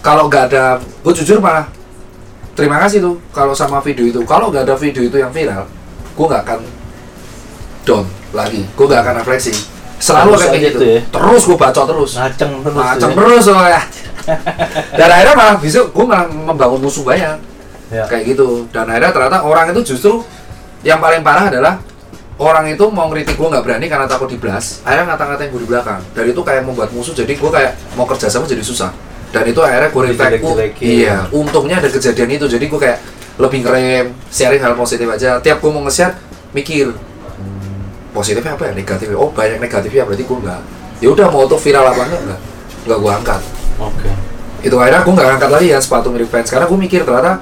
[0.00, 1.68] kalau nggak ada gua jujur malah
[2.56, 4.20] terima kasih tuh kalau sama video itu.
[4.24, 5.68] Kalau nggak ada video itu yang viral
[6.16, 6.60] gua nggak akan
[7.84, 8.64] down lagi.
[8.76, 9.52] Gua nggak akan refleksi.
[10.00, 10.78] Selalu Terus kayak gitu.
[10.80, 11.00] tuh ya.
[11.12, 12.10] terus gua baca terus.
[12.16, 12.74] Ngaceng terus.
[12.74, 13.14] tuh ya.
[13.16, 13.82] terus soalnya
[15.00, 17.36] dan akhirnya malah bisa gue malah membangun musuh banyak.
[17.90, 18.04] Ya.
[18.06, 18.64] kayak gitu.
[18.70, 20.22] Dan akhirnya ternyata orang itu justru
[20.86, 21.74] yang paling parah adalah
[22.40, 26.00] orang itu mau ngeritik gue nggak berani karena takut diblas akhirnya ngata-ngatain gue di belakang.
[26.16, 29.60] Dan itu kayak membuat musuh jadi gue kayak mau kerja sama jadi susah dan itu
[29.62, 30.42] akhirnya gue reflect
[30.82, 32.46] iya untungnya ada kejadian itu.
[32.50, 32.98] Jadi gue kayak
[33.38, 35.38] lebih ngerem sharing hal positif aja.
[35.38, 36.18] Tiap gue mau nge-share
[36.50, 36.90] mikir
[38.10, 38.72] positifnya apa ya?
[38.74, 39.16] Negatifnya?
[39.16, 40.62] Oh banyak negatifnya berarti gue enggak
[41.00, 42.40] ya udah mau tuh viral apa enggak enggak
[42.84, 43.40] enggak gue angkat.
[43.80, 44.10] Oke.
[44.60, 46.52] itu akhirnya aku nggak angkat lagi ya sepatu mirip fans.
[46.52, 47.40] Karena aku mikir ternyata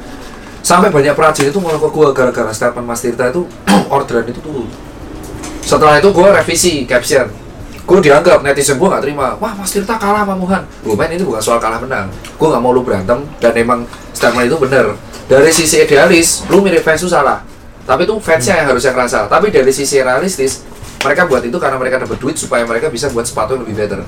[0.62, 3.42] sampai banyak perajin itu malah ke gue gara-gara statement Mas Tirta itu
[3.94, 4.70] orderan itu turun.
[5.64, 7.47] Setelah itu gue revisi caption
[7.88, 11.24] gue dianggap netizen gue nggak terima wah Mas Tirta kalah sama Muhan gue main ini
[11.24, 14.92] bukan soal kalah menang gue nggak mau lu berantem dan emang statement itu bener
[15.24, 17.40] dari sisi idealis lu mirip fans itu salah
[17.88, 20.68] tapi itu fansnya yang harusnya ngerasa tapi dari sisi realistis
[21.00, 24.00] mereka buat itu karena mereka dapat duit supaya mereka bisa buat sepatu yang lebih better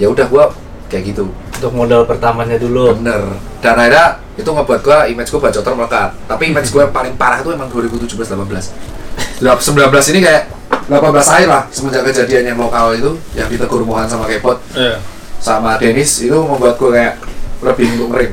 [0.00, 0.44] ya udah gue
[0.90, 2.92] kayak gitu Untuk modal pertamanya dulu.
[3.00, 3.32] Bener.
[3.64, 6.10] Dan akhirnya itu ngebuat gua image gua bacoter melekat.
[6.28, 9.40] Tapi image gua yang paling parah tuh emang 2017 18.
[9.40, 10.42] 19 ini kayak
[10.86, 15.02] 18 akhir lah semenjak kejadian yang lokal itu yang ditegur Mohan sama Kepot Iya.
[15.36, 17.14] sama Dennis itu membuat gua kayak
[17.58, 18.32] lebih untuk ngerem.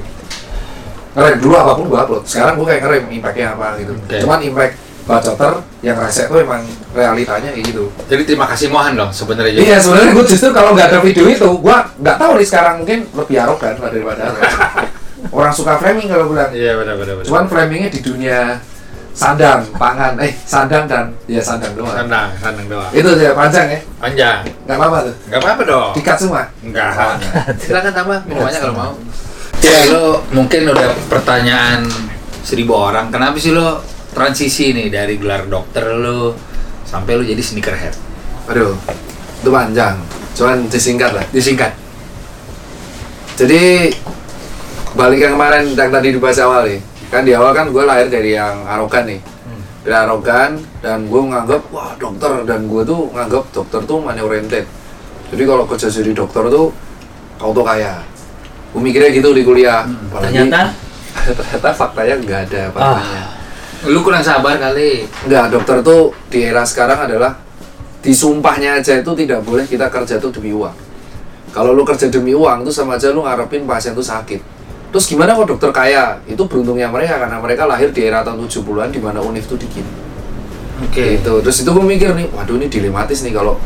[1.13, 2.23] Ngerem dulu apa pun gua upload.
[2.25, 3.93] Sekarang gua kayak ngerem impactnya apa gitu.
[3.95, 4.17] Oke.
[4.21, 7.91] Cuman impact bacoter yang rese tuh emang realitanya kayak gitu.
[8.07, 9.59] Jadi terima kasih Mohan dong sebenarnya.
[9.59, 12.99] Iya sebenarnya gue justru kalau nggak ada video itu, gue nggak tahu nih sekarang mungkin
[13.11, 14.23] lebih arogan lah daripada
[15.35, 16.53] orang suka framing kalau bilang.
[16.55, 17.13] Iya benar benar.
[17.27, 18.63] Cuman framingnya di dunia
[19.13, 21.93] sandang, pangan, eh sandang dan ya sandang doang.
[21.93, 22.89] sandang sandang doang.
[22.89, 24.38] Itu dia panjang ya, Panjang.
[24.65, 25.15] nggak apa-apa tuh.
[25.30, 25.91] Enggak apa-apa dong.
[25.93, 26.41] Dikat semua.
[26.65, 27.21] Enggak.
[27.62, 28.93] Silakan tambah minumannya kalau mau.
[29.62, 31.86] Ya lo mungkin udah pertanyaan
[32.41, 33.13] seribu orang.
[33.13, 33.80] Kenapa sih lo
[34.12, 36.34] transisi nih dari gelar dokter lo
[36.84, 37.93] sampai lo jadi sneakerhead?
[38.49, 38.76] Aduh,
[39.39, 39.95] itu panjang.
[40.34, 41.23] Cuman disingkat lah.
[41.30, 41.71] Disingkat.
[43.38, 43.93] Jadi
[44.93, 46.82] balik yang kemarin yang tadi dibahas awal nih.
[47.13, 49.21] Kan di awal kan gue lahir dari yang arogan nih.
[49.86, 54.65] Dari arogan dan gue nganggap wah dokter dan gue tuh nganggap dokter tuh money oriented.
[55.30, 56.73] Jadi kalau kerja jadi dokter tuh
[57.38, 58.02] kau tuh kaya.
[58.73, 59.86] Gue mikirnya gitu di kuliah.
[59.86, 60.62] Apalagi- Ternyata
[61.38, 63.23] ternyata faktanya nggak ada faktanya.
[63.86, 65.06] Lu kurang sabar kali.
[65.28, 67.38] Nggak, dokter tuh di era sekarang adalah
[67.99, 70.73] disumpahnya aja itu tidak boleh kita kerja tuh demi uang.
[71.52, 74.41] Kalau lu kerja demi uang tuh sama aja lu ngarepin pasien tuh sakit.
[74.93, 76.21] Terus gimana kok dokter kaya?
[76.29, 79.82] Itu beruntungnya mereka karena mereka lahir di era tahun 70-an di mana univ tuh dikit.
[80.86, 81.17] Oke.
[81.17, 81.34] Gitu.
[81.41, 83.58] Terus itu gue mikir nih, waduh ini dilematis nih kalau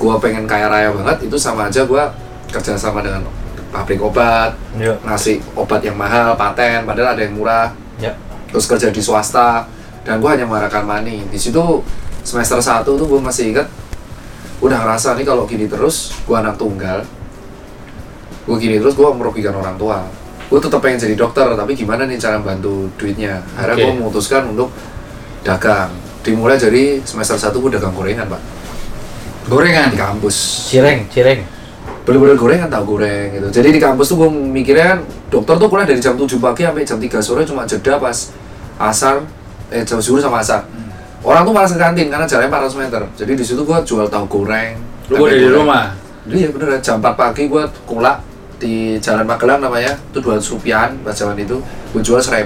[0.00, 2.08] gua pengen kaya raya banget itu sama aja gua
[2.48, 3.20] kerja sama dengan
[3.68, 4.96] pabrik obat, Iya.
[5.04, 8.16] ngasih obat yang mahal, paten, padahal ada yang murah Ya.
[8.48, 9.68] terus kerja di swasta
[10.02, 11.84] dan gue hanya mengharapkan money di situ
[12.24, 13.68] semester 1 tuh gue masih ingat
[14.64, 17.04] udah ngerasa nih kalau gini terus gue anak tunggal
[18.48, 20.02] gue gini terus gue merugikan orang tua
[20.50, 23.84] gue tetap pengen jadi dokter tapi gimana nih cara bantu duitnya akhirnya Oke.
[23.84, 24.68] gue memutuskan untuk
[25.40, 28.42] dagang dimulai dari semester 1 gue dagang gorengan pak
[29.46, 29.90] Gorengan.
[29.90, 30.36] di kampus
[30.68, 31.42] Cireng, cireng.
[32.02, 35.86] bener-bener gorengan tau goreng gitu jadi di kampus tuh gue mikirnya kan dokter tuh kuliah
[35.86, 38.34] dari jam 7 pagi sampai jam 3 sore cuma jeda pas
[38.76, 39.22] asar
[39.68, 40.66] eh jam zuhur sama asar
[41.20, 44.24] orang tuh malas ke kantin karena jalannya 400 meter jadi di situ gue jual tahu
[44.26, 44.74] goreng
[45.08, 45.52] Lu di goreng.
[45.56, 45.84] rumah.
[46.26, 48.18] iya bener jam 4 pagi gue kulak
[48.60, 51.56] di Jalan Magelang namanya itu 200 rupiahan pas zaman itu
[51.96, 52.44] gue jual 1000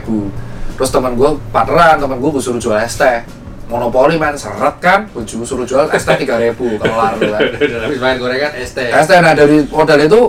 [0.79, 3.22] terus teman gue partneran teman gue gue suruh jual es teh.
[3.64, 5.09] Monopoli man seret kan?
[5.11, 7.40] Gue suruh jual es teh 3000 kalau lalu kan?
[7.87, 8.79] Habis makan gorengan ST.
[8.79, 10.20] ST nah dari modal itu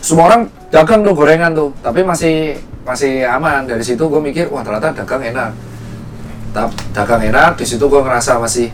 [0.00, 0.42] semua orang
[0.72, 1.70] dagang tuh gorengan tuh.
[1.84, 3.68] Tapi masih masih aman.
[3.68, 5.52] Dari situ gue mikir wah ternyata dagang enak.
[6.52, 8.72] Tap, dagang enak di situ gue ngerasa masih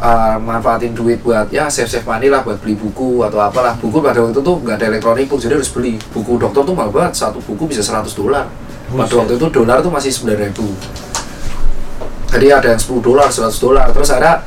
[0.00, 3.76] uh, manfaatin duit buat ya save save money lah buat beli buku atau apalah.
[3.80, 5.96] Buku pada waktu itu nggak ada elektronik book jadi harus beli.
[6.12, 8.46] Buku dokter tuh mahal banget satu buku bisa 100 dolar.
[8.86, 9.18] Pada Buset.
[9.18, 11.06] waktu itu dolar tuh masih 9000
[12.26, 13.86] jadi ada yang 10 dolar 100 dolar.
[13.90, 14.42] Terus ada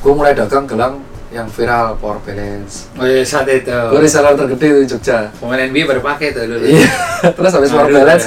[0.00, 2.90] gue mulai dagang gelang yang viral power balance.
[2.98, 3.70] Oh iya saat itu.
[3.70, 5.30] gue reseller tergede di Jogja.
[5.38, 6.66] Pemain NBA baru pakai tuh dulu.
[6.66, 6.90] iya
[7.36, 8.26] terus habis power balance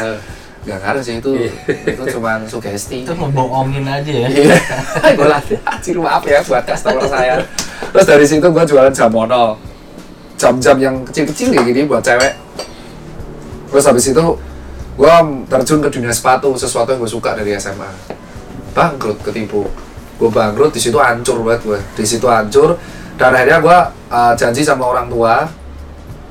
[0.63, 0.75] ya.
[0.75, 1.51] nggak ngaruh sih itu Iya.
[1.91, 2.97] itu cuma sugesti.
[3.03, 4.27] Itu ngebohongin aja ya.
[4.31, 4.57] iya.
[5.19, 7.43] Gue latih anjir maaf ya buat customer saya.
[7.91, 9.59] Terus dari situ gue jualan jamono
[10.39, 12.33] jam-jam yang kecil-kecil kayak gini buat cewek.
[13.69, 14.25] Terus habis itu
[14.93, 15.15] gue
[15.49, 17.89] terjun ke dunia sepatu sesuatu yang gue suka dari SMA
[18.73, 19.67] bangkrut ketipu.
[20.17, 22.79] Gue bangkrut di situ hancur banget gue di situ hancur.
[23.13, 23.77] Dan akhirnya gue
[24.09, 25.45] uh, janji sama orang tua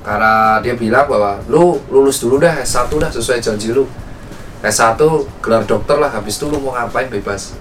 [0.02, 3.86] karena dia bilang bahwa lu lulus dulu dah S1 dah sesuai janji lu
[4.62, 4.98] S1
[5.42, 7.54] gelar dokter lah habis itu lu mau ngapain bebas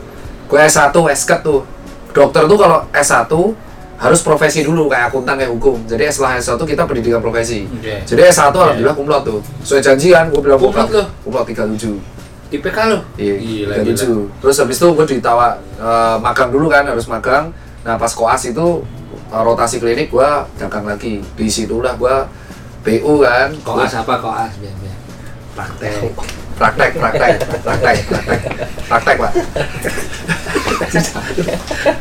[0.48, 1.66] gue S1 SKET tuh
[2.14, 3.32] dokter tuh kalau S1
[4.02, 8.06] harus profesi dulu kayak akuntan kayak hukum jadi setelah S1 kita pendidikan profesi Oke.
[8.06, 11.04] jadi S1 alhamdulillah kumlot tuh sesuai janji kan gue bilang Kumlot lo?
[11.26, 13.00] kumlot 37 IPK lo?
[13.16, 13.96] Iya, Gila, tiga gila.
[13.96, 14.20] tujuh.
[14.44, 17.48] Terus habis itu gue ditawa eh, magang dulu kan, harus magang.
[17.88, 21.24] Nah pas koas itu eh, rotasi klinik gue dagang lagi.
[21.24, 22.16] Di situlah gue
[22.84, 24.98] BU kan Koas apa koas biar biar.
[25.56, 26.12] Praktek.
[26.62, 28.40] praktek praktek praktek praktek
[28.86, 29.32] praktek pak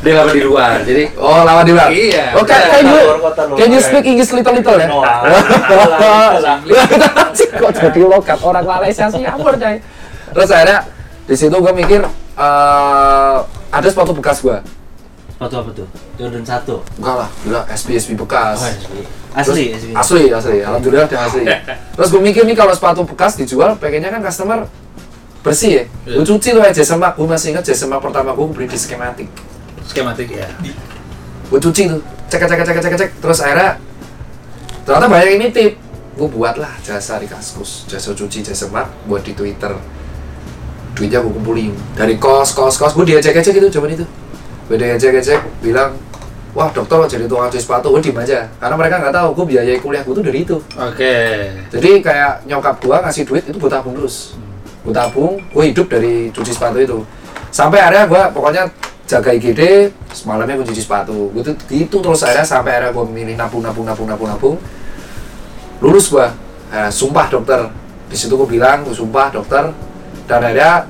[0.01, 0.83] Dia lama di luar.
[0.83, 2.35] Jadi oh lawan di luar Iya.
[2.35, 4.87] oke can you Luar kota, luar can you speak English little little ya
[7.51, 9.75] kok jadi lokat orang Malaysia sih ampun coy
[10.31, 10.79] terus akhirnya
[11.25, 13.37] di situ gue mikir eh
[13.71, 14.57] ada sepatu bekas gue
[15.31, 15.87] Sepatu apa tuh?
[16.15, 16.69] Jordan 1.
[16.69, 18.77] Oh, enggak lah gila SB SB bekas asli.
[18.77, 19.91] Terus- Asli, asli.
[19.95, 20.57] asli asli.
[20.59, 21.47] Alhamdulillah dia asli.
[21.95, 24.67] Terus gue mikir nih kalau sepatu bekas dijual pengennya kan customer
[25.39, 25.83] bersih ya.
[26.03, 29.31] Gue cuci tuh aja sama gue masih ingat jasa pertama gue beli di skematik.
[29.87, 30.47] Skematik ya.
[31.47, 32.01] gue cuci tuh.
[32.27, 33.79] Cek cek cek cek cek terus akhirnya
[34.83, 35.73] ternyata banyak yang nitip.
[36.19, 39.71] Gue buat lah jasa di kaskus jasa cuci jasa mak buat di twitter.
[40.91, 41.71] Duitnya gue kumpulin.
[41.95, 44.03] Dari kos kos kos gue diajak aja gitu cuman itu.
[44.67, 45.95] Gue diajak aja bilang
[46.51, 48.39] wah dokter jadi tukang cuci sepatu gue diem aja.
[48.59, 50.57] Karena mereka nggak tahu gue biayai kuliah gue tuh dari itu.
[50.75, 51.15] Oke.
[51.71, 54.35] jadi kayak nyokap gua ngasih duit itu gue tabung terus.
[54.83, 56.99] Gue tabung gue hidup dari cuci sepatu itu.
[57.51, 58.67] Sampai akhirnya gua pokoknya
[59.07, 61.31] jaga IGD semalamnya gue cuci sepatu.
[61.35, 64.55] Gitu gitu terus akhirnya sampai akhirnya gue milih nabung nabung nabung nabung nabung.
[65.79, 66.35] Lulus gua.
[66.71, 67.67] Eh, sumpah dokter.
[68.11, 69.71] Di situ gue bilang gue sumpah dokter.
[70.27, 70.83] Dan akhirnya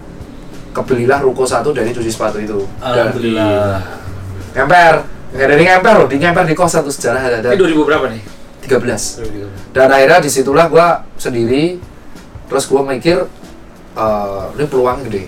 [0.74, 2.66] kebelilah ruko satu dari cuci sepatu itu.
[2.82, 4.02] Dan Alhamdulillah.
[4.52, 8.06] ngemper nggak dari ngemper loh di ngemper di kos satu sejarah ada Ini 2000 berapa
[8.12, 8.22] nih?
[8.62, 11.82] 13 dan akhirnya di situlah gua sendiri
[12.46, 13.26] terus gua mikir
[13.98, 15.28] eh ini peluang gede.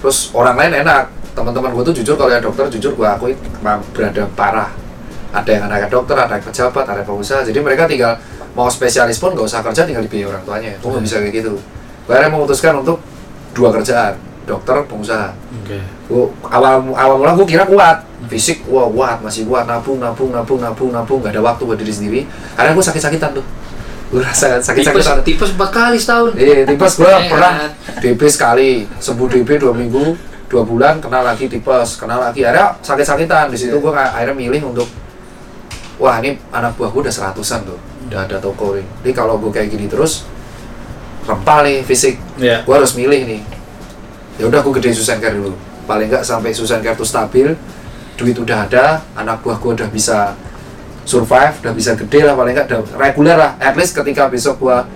[0.00, 3.82] Terus orang lain enak teman-teman gua tuh jujur kalau yang dokter jujur gua akui memang
[3.90, 4.70] berada parah.
[5.34, 8.14] Ada yang anak dokter ada yang pejabat ada yang pengusaha jadi mereka tinggal
[8.54, 10.72] mau spesialis pun gak usah kerja tinggal dibiayai orang tuanya.
[10.78, 11.52] Gua nggak bisa kayak gitu.
[12.06, 13.02] Gua akhirnya memutuskan untuk
[13.50, 14.14] dua kerjaan
[14.46, 15.34] dokter pengusaha.
[15.64, 15.80] Oke.
[16.04, 18.04] Gua awal awal mula gua kira kuat.
[18.24, 19.64] Fisik wah kuat masih kuat.
[19.64, 21.18] Nabung nabung nabung nabung nabung.
[21.20, 22.20] Nggak ada waktu buat diri sendiri.
[22.54, 23.44] Karena gua sakit sakitan tuh.
[24.08, 26.32] Gua rasa sakit sakitan tipes 4 kali setahun.
[26.36, 27.52] iya tipes gua Eh, pernah.
[27.98, 28.70] DB sekali.
[28.96, 30.14] Sembuh DB dua minggu
[30.44, 32.44] dua bulan kena lagi tipes kena lagi.
[32.44, 34.86] Akhirnya sakit sakitan di situ gua kayak akhirnya milih untuk
[35.96, 37.80] wah ini anak buah gua udah seratusan tuh.
[38.06, 38.84] Udah ada toko nih.
[39.02, 40.28] Jadi kalau gua kayak gini terus
[41.24, 42.20] rempal nih fisik.
[42.36, 42.62] Iya.
[42.62, 43.40] gua harus milih nih.
[44.34, 47.52] Ya udah aku gede Susan Care dulu paling nggak sampai Susan Care tuh stabil
[48.14, 50.32] duit udah ada anak buah gua udah bisa
[51.04, 53.52] survive udah bisa gede lah paling nggak udah reguler lah.
[53.60, 54.88] At least ketika besok gua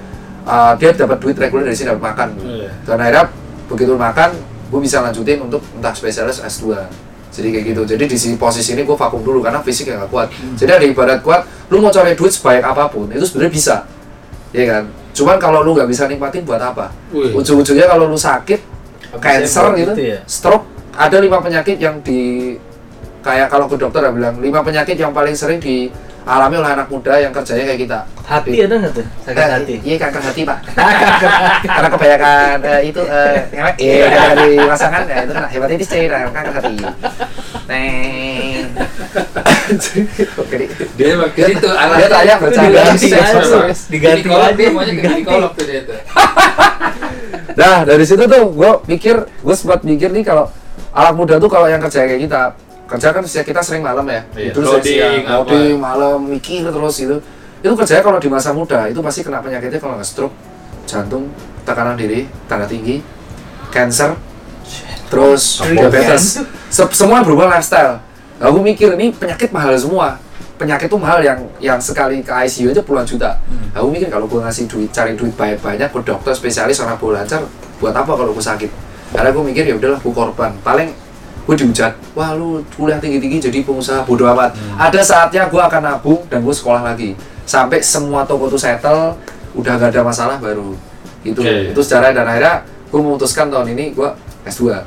[0.49, 2.29] uh, dia dapat duit reguler dari sini dapat makan.
[2.41, 2.71] Iya.
[2.89, 3.25] dan akhirnya
[3.69, 4.31] begitu makan
[4.73, 6.77] gua bisa lanjutin untuk entah spesialis S2
[7.29, 7.83] jadi kayak gitu.
[7.85, 10.29] Jadi di sini posisi ini gua vakum dulu karena fisik yang gak kuat.
[10.57, 13.77] Jadi ada ibarat kuat lu mau cari duit sebaik apa pun itu sebenarnya bisa.
[14.57, 14.85] Iya kan?
[15.13, 16.95] Cuman kalau lu nggak bisa nikmatin buat apa?
[17.13, 18.79] Ujung-ujungnya kalau lu sakit
[19.19, 20.19] cancer Gitu gitu, ya?
[20.29, 22.55] stroke ada lima penyakit yang di
[23.21, 27.15] kayak kalau ke dokter ya bilang lima penyakit yang paling sering dialami oleh anak muda
[27.17, 27.99] yang kerjanya kayak kita.
[28.27, 29.07] Hati ada nggak tuh?
[29.23, 29.75] Sakit Eh, hati.
[29.81, 30.59] iya kanker hati pak.
[31.71, 33.35] Karena kebanyakan eh, itu eh,
[33.79, 34.05] iya.
[34.11, 36.75] kanker dari pasangan ya itu kena hepatitis C nah, kanker hati.
[37.69, 38.67] Neng.
[40.37, 42.69] Oke di- Dia waktu itu dia tanya bercanda.
[42.75, 43.79] diganti seks.
[43.87, 44.29] Diganti
[44.99, 45.97] ginekolog tuh dia tuh.
[47.55, 50.49] Nah dari situ tuh gue pikir, gue sempat mikir nih kalau
[50.91, 52.43] anak muda tuh kalau yang kerja kayak kita,
[52.87, 55.33] kerja kan sih kita sering malam ya, Iya, tidur siang, apa.
[55.45, 57.17] loading, malam, mikir terus gitu.
[57.59, 60.35] Itu kerjanya kalau di masa muda itu pasti kena penyakitnya kalau nggak stroke,
[60.85, 61.29] jantung,
[61.63, 63.03] tekanan diri, tanda tinggi,
[63.69, 64.15] cancer,
[65.09, 66.25] terus diabetes,
[66.69, 68.01] Se- semua berubah lifestyle.
[68.37, 70.21] Nah, gue mikir ini penyakit mahal semua.
[70.55, 73.39] Penyakit tuh mahal yang yang sekali ke ICU aja puluhan juta.
[73.73, 77.23] Nah, gue mikir kalau gue ngasih duit, cari duit banyak-banyak ke dokter spesialis orang bola
[77.23, 77.47] lancar,
[77.79, 78.71] buat apa kalau gue sakit?
[79.13, 80.51] Karena gue mikir ya udahlah gue korban.
[80.65, 80.89] Paling
[81.49, 84.53] gue dihujat, wah lu kuliah tinggi-tinggi jadi pengusaha bodoh amat.
[84.77, 87.17] Ada saatnya gue akan nabung dan gue sekolah lagi.
[87.49, 89.17] Sampai semua toko tuh settle,
[89.57, 90.77] udah gak ada masalah baru.
[91.25, 91.41] Gitu.
[91.41, 91.73] Oke.
[91.73, 94.09] Itu secara dan akhirnya gue memutuskan tahun ini gue
[94.49, 94.81] S2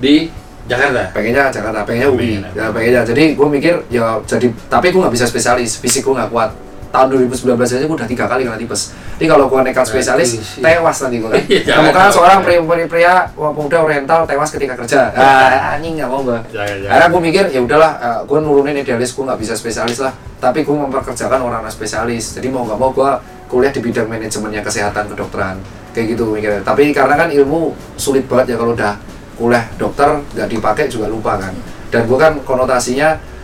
[0.00, 0.28] Di
[0.66, 1.14] Jakarta.
[1.14, 2.42] pengennya Jakarta pengennya UI Pengen.
[2.58, 6.26] ya pengennya jadi gue mikir ya jadi tapi gue nggak bisa spesialis fisik gue nggak
[6.26, 6.50] kuat
[6.96, 8.96] tahun 2019 aja gue udah tiga kali kena tipes.
[9.20, 11.36] Jadi kalau gue nekat spesialis tewas nanti gue kan.
[11.52, 12.12] Iya, jangan, temukan jangan.
[12.16, 15.00] seorang pria pria, pria pemuda oriental tewas ketika kerja.
[15.16, 17.92] Ah, anjing nggak mau gue akhirnya gue mikir ya udahlah
[18.24, 20.12] gue nurunin idealis gue nggak bisa spesialis lah.
[20.40, 22.32] Tapi gue memperkerjakan orang orang spesialis.
[22.32, 23.10] Jadi mau nggak mau gue
[23.52, 25.60] kuliah di bidang manajemennya kesehatan kedokteran.
[25.92, 26.64] Kayak gitu mikirnya.
[26.64, 28.96] Tapi karena kan ilmu sulit banget ya kalau udah
[29.36, 31.52] kuliah dokter nggak dipakai juga lupa kan.
[31.92, 33.35] Dan gue kan konotasinya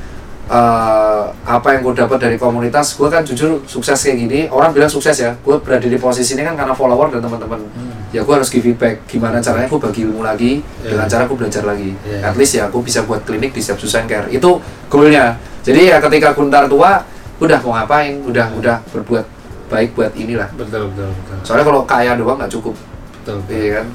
[0.52, 4.40] eh, apa yang gue dapat dari komunitas gue kan jujur sukses kayak gini.
[4.52, 7.60] Orang bilang sukses ya gue berada di posisi ini kan karena follower dan teman-teman.
[8.12, 9.08] Ya gue harus give feedback.
[9.08, 10.60] Gimana caranya gue bagi ilmu lagi?
[10.60, 10.88] Iya.
[10.92, 11.90] dengan cara gue belajar lagi.
[12.04, 12.18] Iya.
[12.28, 14.28] at least ya gue bisa buat klinik di setiap Susan Care.
[14.28, 14.60] Itu
[14.92, 15.40] goalnya.
[15.64, 17.00] Jadi ya ketika gue ntar tua
[17.40, 18.20] udah mau ngapain?
[18.28, 19.24] Udah udah berbuat
[19.72, 20.52] baik buat inilah.
[20.52, 21.36] Betul betul betul.
[21.48, 22.76] Soalnya kalau kaya doang nggak cukup.
[23.22, 23.56] Betul, betul.
[23.56, 23.86] iya kan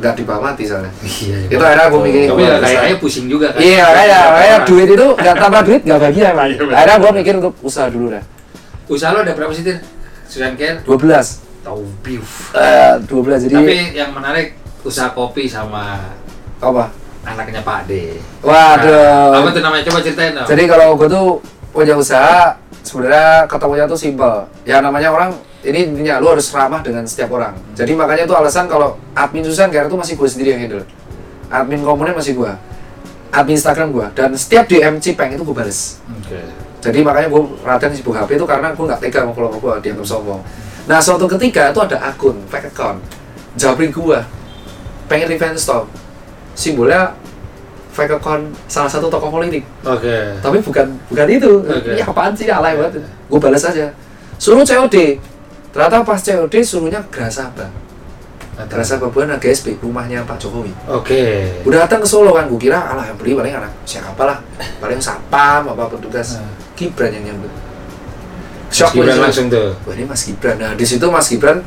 [0.00, 0.92] nggak dipamati soalnya.
[1.04, 1.48] Iya, iya.
[1.52, 3.60] itu akhirnya gue mikirin tapi gua ya kayaknya pusing juga kan?
[3.60, 6.22] Iya kayak kayak duit itu nggak tambah duit nggak bahagia.
[6.24, 6.74] Iya, bener.
[6.74, 8.24] akhirnya gue mikir untuk usaha dulu dah
[8.90, 9.78] usaha lo ada berapa sih Tir?
[10.30, 12.54] Care 12 tahu biuf.
[12.56, 16.16] Eh 12 jadi tapi yang menarik usaha kopi sama
[16.58, 16.90] apa?
[17.20, 18.16] anaknya Pak D.
[18.40, 19.36] Waduh.
[19.36, 19.84] Nah, apa tuh namanya?
[19.92, 20.48] Coba ceritain dong.
[20.48, 21.26] Jadi kalau gue tuh
[21.70, 24.48] punya usaha, sebenarnya ketemunya tuh simpel.
[24.64, 27.52] Ya namanya orang, ini intinya lu harus ramah dengan setiap orang.
[27.76, 30.84] Jadi makanya tuh alasan kalau admin Susan Care tuh masih gue sendiri yang handle.
[31.52, 32.52] Admin komponen masih gue.
[33.30, 34.06] Admin Instagram gue.
[34.16, 36.00] Dan setiap DM Cipeng itu gue bales.
[36.08, 36.40] oke
[36.80, 40.06] Jadi makanya gue perhatian sibuk HP itu karena gue nggak tega sama follower gue dianggap
[40.08, 40.40] sombong.
[40.88, 43.04] Nah suatu ketika itu ada akun, fake account,
[43.60, 44.18] jabri gue,
[45.12, 45.84] pengen revenge store.
[46.56, 47.12] Simbolnya
[47.92, 51.90] fake account salah satu tokoh politik oke tapi bukan bukan itu Oke.
[51.90, 53.90] ini apaan sih alay banget gue balas aja
[54.38, 55.18] suruh COD
[55.70, 57.70] ternyata pas COD suruhnya Grasaba
[58.68, 60.68] Grasaba Buana GSP rumahnya Pak Jokowi.
[60.84, 61.48] Oke.
[61.64, 64.36] Udah datang ke Solo kan gue kira alah yang beli paling anak siapa lah
[64.76, 66.36] paling satpam apa petugas.
[66.36, 66.44] Hmm.
[66.76, 67.48] Gibran yang nyambut.
[68.68, 69.72] Mas Gibran langsung tuh.
[69.88, 70.60] Wah ini Mas Gibran.
[70.60, 71.64] Nah di situ Mas Gibran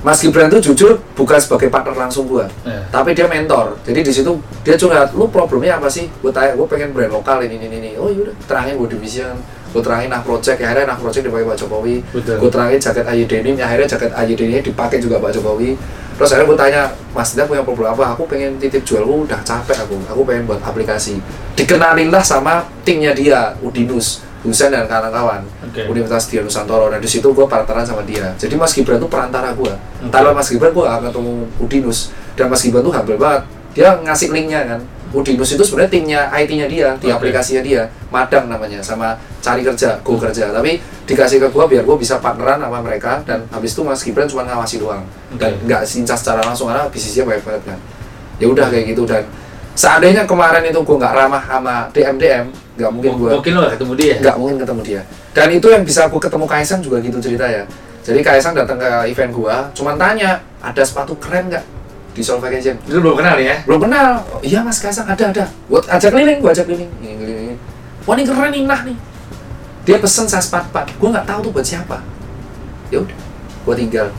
[0.00, 2.84] Mas Gibran tuh jujur bukan sebagai partner langsung gua Eh.
[2.92, 3.80] tapi dia mentor.
[3.84, 6.12] Jadi di situ dia curhat lu problemnya apa sih?
[6.20, 7.90] Gue tanya gue pengen brand lokal ini ini ini.
[7.96, 9.40] Oh yaudah terangin gue division
[9.70, 11.96] gue terangin nah project akhirnya nah project dipakai Pak Jokowi.
[12.14, 15.78] Gue terangin jaket Ayu Denim akhirnya jaket Ayu Denim dipakai juga Pak Jokowi.
[16.20, 16.82] Terus akhirnya gue tanya
[17.16, 18.12] Mas dia punya problem apa?
[18.12, 19.96] Aku pengen titip jual gue udah capek aku.
[20.10, 21.16] Aku pengen buat aplikasi.
[21.56, 25.84] Dikenalin lah sama timnya dia Udinus Husen dan kawan-kawan Oke.
[25.88, 26.88] Universitas Dia Nusantara.
[26.88, 28.32] Nah di situ gue partneran sama dia.
[28.36, 29.72] Jadi Mas Gibran tuh perantara gue
[30.08, 31.98] tanpa Mas Gibran gue gak ketemu Udinus
[32.36, 33.42] dan Mas Gibran tuh humble banget.
[33.76, 37.18] Dia ngasih linknya kan Udinus itu sebenarnya timnya IT-nya dia di Oke.
[37.18, 37.82] aplikasinya dia
[38.14, 40.54] Madang namanya sama cari kerja go kerja.
[40.54, 44.30] Tapi dikasih ke gue biar gue bisa partneran sama mereka dan habis itu Mas Gibran
[44.30, 45.02] cuma ngawasi doang.
[45.34, 45.66] Dan Oke.
[45.66, 47.78] nggak sincas secara langsung karena bisnisnya banyak banget kan.
[48.38, 49.02] Ya udah kayak gitu.
[49.06, 49.26] Dan
[49.74, 52.46] seandainya kemarin itu gue nggak ramah sama DM DM
[52.80, 54.14] nggak mungkin gue mungkin lo ketemu dia.
[54.22, 55.02] Nggak mungkin ketemu dia.
[55.30, 57.66] Dan itu yang bisa aku ketemu Kaisang juga gitu cerita ya
[58.00, 61.64] jadi Kaisang datang ke event gua cuman tanya ada sepatu keren nggak
[62.20, 63.64] di Soul Vacation itu belum kenal ya?
[63.64, 64.20] Belum kenal.
[64.28, 65.48] Oh, iya mas Kaisang ada ada.
[65.72, 66.90] Buat ajak keliling gua ajak keliling.
[67.00, 67.56] Ini.
[68.04, 68.96] wah ini keren nih nah nih.
[69.88, 70.68] Dia pesen saya sepat
[71.00, 72.04] gua nggak tahu tuh buat siapa.
[72.92, 73.16] Ya udah
[73.64, 74.12] gua tinggal.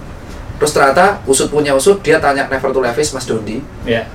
[0.57, 3.61] Terus ternyata usut punya usut dia tanya never to levis mas Dondi.
[3.85, 4.09] Ya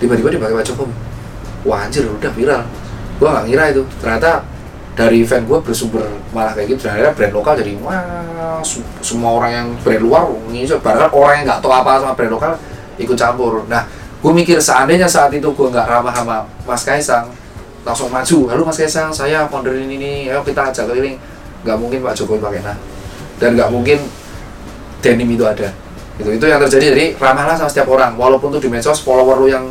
[0.00, 0.90] tiba-tiba dipakai Pak Jokowi
[1.62, 2.64] wah anjir udah viral.
[3.20, 3.82] Gua nggak ngira itu.
[4.00, 4.40] Ternyata
[4.92, 6.04] dari event gua bersumber
[6.36, 6.88] malah kayak gitu.
[6.88, 8.00] Akhirnya brand lokal jadi wah
[9.00, 12.52] semua orang yang brand luar ngisi bahkan orang yang nggak tahu apa sama brand lokal
[13.00, 13.64] ikut campur.
[13.68, 13.88] Nah
[14.22, 16.36] gue mikir seandainya saat itu gua nggak ramah sama
[16.68, 17.26] Mas Kaisang
[17.82, 18.38] langsung maju.
[18.52, 20.12] Halo Mas Kaisang saya founder ini ini.
[20.28, 21.16] Ayo kita ajak keliling.
[21.64, 22.76] Nggak mungkin Pak Jokowi pakai nah.
[23.40, 23.98] Dan nggak mungkin
[25.02, 25.72] denim itu ada.
[26.20, 26.84] Itu itu yang terjadi.
[26.92, 28.14] Jadi ramahlah sama setiap orang.
[28.14, 29.66] Walaupun tuh di medsos follower lu yang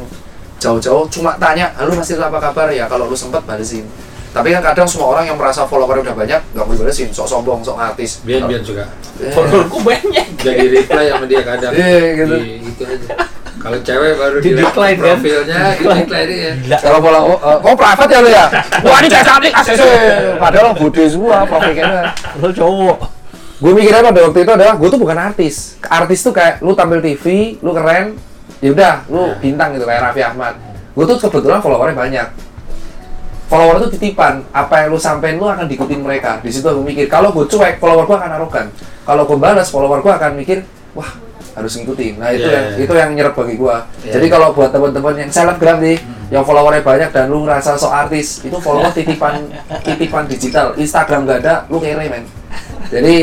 [0.62, 2.68] jauh-jauh cuma tanya halo mas Tirta apa kabar?
[2.74, 3.88] Ya kalau lu sempet balesin
[4.32, 7.60] tapi kan kadang semua orang yang merasa follower udah banyak nggak mau dibalesin sok sombong
[7.60, 10.28] sok artis biar biar juga Eh, Followerku banyak.
[10.40, 11.72] jadi reply sama dia kadang.
[11.72, 12.36] Iya, gitu.
[12.36, 13.14] Di- gitu aja.
[13.54, 15.06] Kalau cewek baru Di di decline, kan?
[15.14, 16.30] profilnya di decline.
[16.66, 18.46] ya kalau follow oh, eh, oh private ya lu ya?
[18.82, 19.82] Wah ini kayak cantik ACC
[20.36, 22.10] padahal bode semua profilnya
[22.42, 22.98] Lo cowok.
[23.62, 25.78] gue mikirnya pada waktu itu adalah gue tuh bukan artis.
[25.84, 27.26] Artis tuh kayak lu tampil TV
[27.62, 28.18] lu keren
[28.58, 29.38] ya udah lu Nah.
[29.38, 30.58] bintang gitu kayak Raffi Ahmad.
[30.92, 32.28] Gue tuh kebetulan followernya banyak
[33.52, 34.48] follower tuh titipan.
[34.56, 36.40] Apa yang lu sampein lu akan diikutin mereka.
[36.40, 38.72] Di situ gue mikir kalau gue cuek follower gue akan arogan.
[39.04, 40.64] Kalau gue balas follower gue akan mikir
[40.96, 41.12] wah
[41.52, 42.16] harus ngikutin.
[42.16, 42.84] Nah itu Iya, yang iya.
[42.88, 43.76] itu yang nyerap bagi gue
[44.08, 44.34] Iya, jadi iya.
[44.40, 46.00] kalau buat teman-teman yang selebgram nih
[46.32, 49.52] yang followernya banyak dan lu ngerasa so artis itu follower titipan
[49.86, 50.72] titipan digital.
[50.80, 52.24] Instagram gak ada lu kere men
[52.92, 53.16] jadi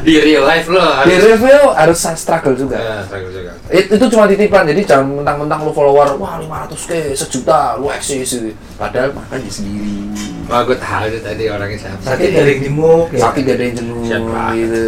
[0.00, 2.76] di real life lo di harus review harus struggle juga.
[2.76, 3.52] Ya struggle juga.
[3.68, 8.24] It- itu cuma titipan jadi jangan mentang-mentang lu follower wah 500 k sejuta lu eksis
[8.26, 8.50] gitu.
[8.74, 9.96] padahal makan di sendiri.
[10.44, 12.00] Wah gue tahu itu tadi orangnya siapa.
[12.04, 13.20] Sakit dari jemuk ya.
[13.28, 14.42] sakit ada yang jenuh Siapa?
[14.52, 14.84] gitu.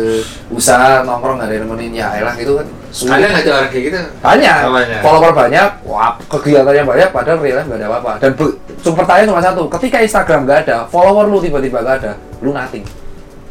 [0.52, 1.92] Usaha nongkrong gak ada yang nemenin.
[1.96, 2.66] Ya elah gitu kan.
[2.96, 4.00] Ada nggak orang kayak gitu?
[4.20, 4.56] Banyak.
[4.68, 5.00] Banyak.
[5.00, 8.12] follower banyak wah kegiatannya banyak padahal real life gak ada apa-apa.
[8.20, 12.12] Dan be- sumber pertanyaan cuma satu ketika Instagram gak ada follower lu tiba-tiba gak ada
[12.44, 12.84] lu nothing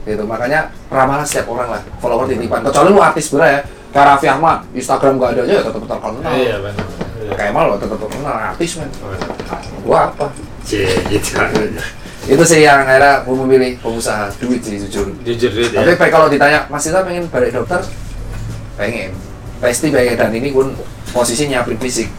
[0.06, 0.24] gitu.
[0.24, 1.82] Makanya ramahlah setiap orang lah.
[2.00, 2.62] Follower titipan.
[2.62, 3.60] Kecuali lu artis bener ya.
[3.96, 6.84] Kayak Raffi Ahmad Instagram gak ada aja ya tetap terkenal iya benar.
[7.16, 7.32] Iya.
[7.32, 8.92] kayak mal lo tetap terkenal artis men.
[9.00, 9.30] Oh, benar.
[9.88, 10.28] gua apa?
[10.68, 11.32] Cie, gitu.
[12.26, 14.34] Itu sih yang akhirnya gue memilih pengusaha.
[14.42, 15.16] Duit sih jujur.
[15.24, 15.80] Jujur duit ya.
[15.86, 17.86] tapi pe- kalau ditanya Mas Tita pengen balik dokter?
[18.76, 19.16] Pengen.
[19.64, 20.18] Pasti pengen.
[20.20, 20.76] Dan ini pun
[21.16, 22.12] posisi nyiapin fisik.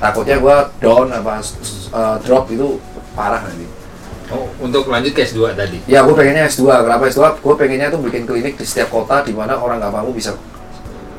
[0.00, 1.44] Takutnya gua down apa
[1.92, 2.80] uh, drop itu
[3.12, 3.66] parah nanti
[4.30, 5.82] Oh, untuk lanjut ke S2 tadi.
[5.90, 6.62] Ya, gue pengennya S2.
[6.62, 7.42] Kenapa S2?
[7.42, 10.38] Gue pengennya tuh bikin klinik di setiap kota di mana orang nggak mampu bisa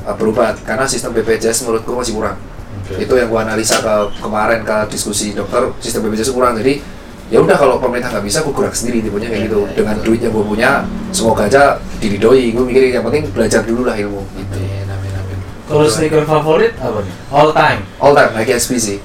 [0.08, 0.56] uh, berobat.
[0.64, 2.36] Karena sistem BPJS menurut gue masih kurang.
[2.82, 3.04] Oke.
[3.04, 6.56] Itu yang gue analisa ke kemarin ke diskusi dokter, sistem BPJS kurang.
[6.56, 6.80] Jadi
[7.28, 9.60] ya udah kalau pemerintah nggak bisa, gue gerak sendiri tipenya kayak gitu.
[9.76, 10.70] Dengan duit yang gue punya,
[11.12, 12.48] semoga aja diridoi.
[12.56, 14.24] Gue mikir yang penting belajar dulu lah ilmu.
[14.40, 14.56] Gitu.
[14.56, 15.38] Amin, amin, amin.
[15.68, 17.14] Kalau sneaker favorit apa nih?
[17.28, 17.80] All time.
[18.00, 18.98] All time Nike SB sih.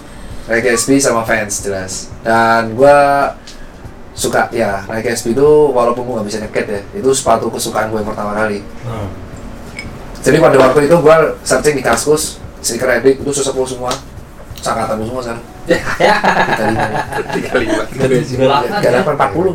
[0.48, 2.08] Nike SB sama fans jelas.
[2.24, 2.98] Dan gue
[4.18, 8.02] suka ya Nike SB itu walaupun gue nggak bisa nyeket ya, itu sepatu kesukaan gue
[8.02, 8.66] yang pertama kali.
[8.82, 9.10] Hmm.
[10.26, 11.16] Jadi pada waktu itu gue
[11.46, 13.94] searching di Kaskus, sneaker edik itu sesepuh semua,
[14.58, 15.44] sangkatan semua sekarang.
[17.38, 18.58] Tiga lima, Tiga lima.
[18.66, 19.52] Tiga delapan empat puluh.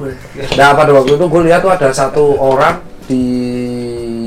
[0.54, 2.78] Nah pada waktu itu gue lihat tuh ada satu orang
[3.10, 3.24] di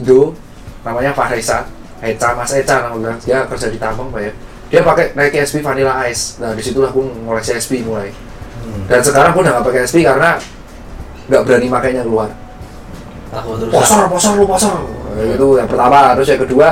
[0.04, 0.36] Indo,
[0.84, 1.64] namanya Fahresa,
[2.04, 4.32] Eca, Mas Eca namanya, dia kerja di Tambang pak ya.
[4.68, 6.44] Dia pakai Nike SB Vanilla Ice.
[6.44, 8.12] Nah di situlah gue ngoleksi SB mulai.
[8.76, 8.86] Hmm.
[8.92, 10.30] Dan sekarang gue udah gak pakai SB karena
[11.26, 12.30] nggak berani makainya keluar.
[13.34, 13.74] Takut terus.
[13.74, 14.74] posor posor lu posor
[15.16, 16.14] Kayak gitu yang pertama.
[16.20, 16.68] Terus yang kedua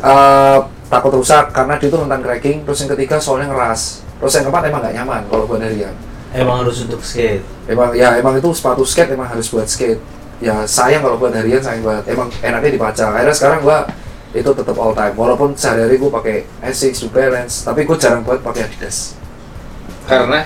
[0.00, 0.58] eh,
[0.88, 2.58] takut rusak karena dia tuh rentan cracking.
[2.64, 4.06] Terus yang ketiga soalnya ngeras.
[4.18, 5.94] Terus yang keempat emang nggak nyaman kalau buat harian
[6.28, 7.40] Emang harus untuk skate.
[7.70, 10.00] emang ya emang itu sepatu skate emang harus buat skate.
[10.38, 12.14] Ya sayang kalau buat harian sayang banget.
[12.14, 13.10] Emang enaknya dipajang.
[13.14, 13.88] Akhirnya sekarang gua
[14.36, 15.14] itu tetap all time.
[15.16, 19.16] Walaupun sehari-hari gua pakai Asics, New Balance tapi gua jarang banget pakai Adidas.
[20.04, 20.44] Karena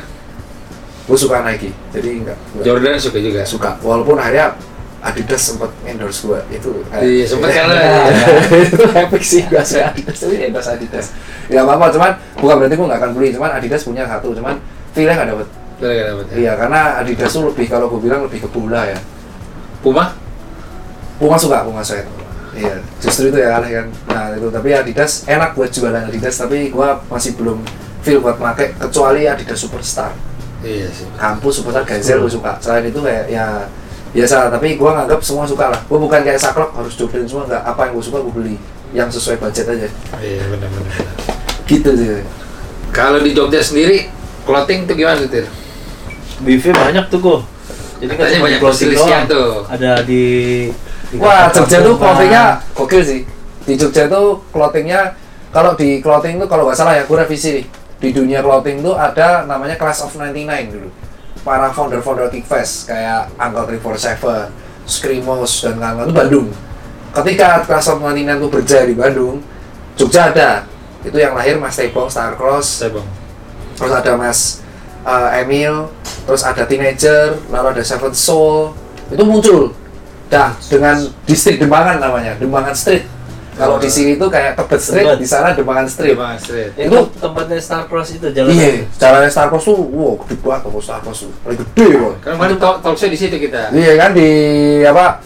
[1.08, 2.64] gua suka Nike jadi enggak, enggak.
[2.64, 3.40] Jordan suka juga.
[3.42, 4.54] suka walaupun akhirnya
[5.02, 8.06] Adidas sempat endorse gua itu Iya, sempat karena
[8.54, 10.18] itu epic sih gua suka Adidas.
[10.22, 11.06] Tapi endorse Adidas.
[11.50, 14.62] Ya apa apa cuman bukan berarti gua nggak akan beli cuman Adidas punya satu cuman
[14.94, 15.48] feelnya nggak dapet.
[15.82, 16.34] Udah gak dapet ya.
[16.38, 18.98] iya karena Adidas tuh lebih kalau gua bilang lebih ke bola ya.
[19.82, 20.14] Puma?
[21.18, 22.06] Puma suka Puma sweat.
[22.54, 23.86] Iya justru itu ya aneh kan.
[24.06, 27.58] Nah itu tapi Adidas enak buat jualan Adidas tapi gua masih belum
[28.06, 30.14] feel buat pakai kecuali Adidas Superstar
[30.62, 31.06] Iya sih.
[31.14, 33.66] kampus Superstar Gazelle gue suka selain itu kayak ya
[34.12, 37.62] biasa tapi gua nganggap semua suka lah gua bukan kayak saklek harus Jordan semua nggak
[37.64, 38.56] apa yang gue suka gue beli
[38.92, 39.88] yang sesuai budget aja
[40.18, 40.92] Iya benar-benar.
[41.64, 42.20] gitu sih
[42.92, 44.12] Kalau di Jogja sendiri,
[44.44, 45.48] clothing tuh gimana tuh, Tir?
[46.38, 47.40] BV banyak tuh kok.
[47.98, 49.24] Jadi Katanya banyak doang.
[49.24, 49.50] tuh.
[49.64, 50.24] Ada di,
[51.08, 53.20] di wah Jogja tuh clothingnya gokil sih
[53.62, 55.16] di Jogja tuh clothingnya
[55.48, 57.66] kalau di clothing tuh kalau nggak salah ya gue revisi nih
[58.02, 60.90] di dunia clothing tuh ada namanya Class of 99 dulu
[61.46, 64.50] para founder-founder Kickfest kayak Uncle 347,
[64.90, 66.48] Screamos dan kawan-kawan itu Bandung
[67.22, 69.38] ketika Class of 99 tuh berjaya di Bandung
[69.94, 70.66] Jogja ada
[71.06, 73.08] itu yang lahir Mas Tebong Starcross bang.
[73.78, 74.62] terus ada Mas
[75.06, 75.90] uh, Emil,
[76.26, 78.74] terus ada Teenager, lalu ada Seven Soul,
[79.10, 79.74] itu muncul.
[80.32, 80.96] Dah dengan
[81.28, 83.04] distrik Dembangan namanya, Dembangan Street.
[83.52, 86.16] Kalau di sini tuh kayak Tebet Street, di sana Dembangan Street.
[86.16, 86.72] Bang Street.
[86.72, 88.48] Itu tempatnya Star Cross itu jalan.
[88.48, 92.16] Iya, jalannya Starcross tuh, wow gede banget toko Starcross tuh, paling gede loh.
[92.24, 93.68] Kan kemarin talk, talk show di situ kita.
[93.76, 94.28] Iya kan di
[94.88, 95.20] apa?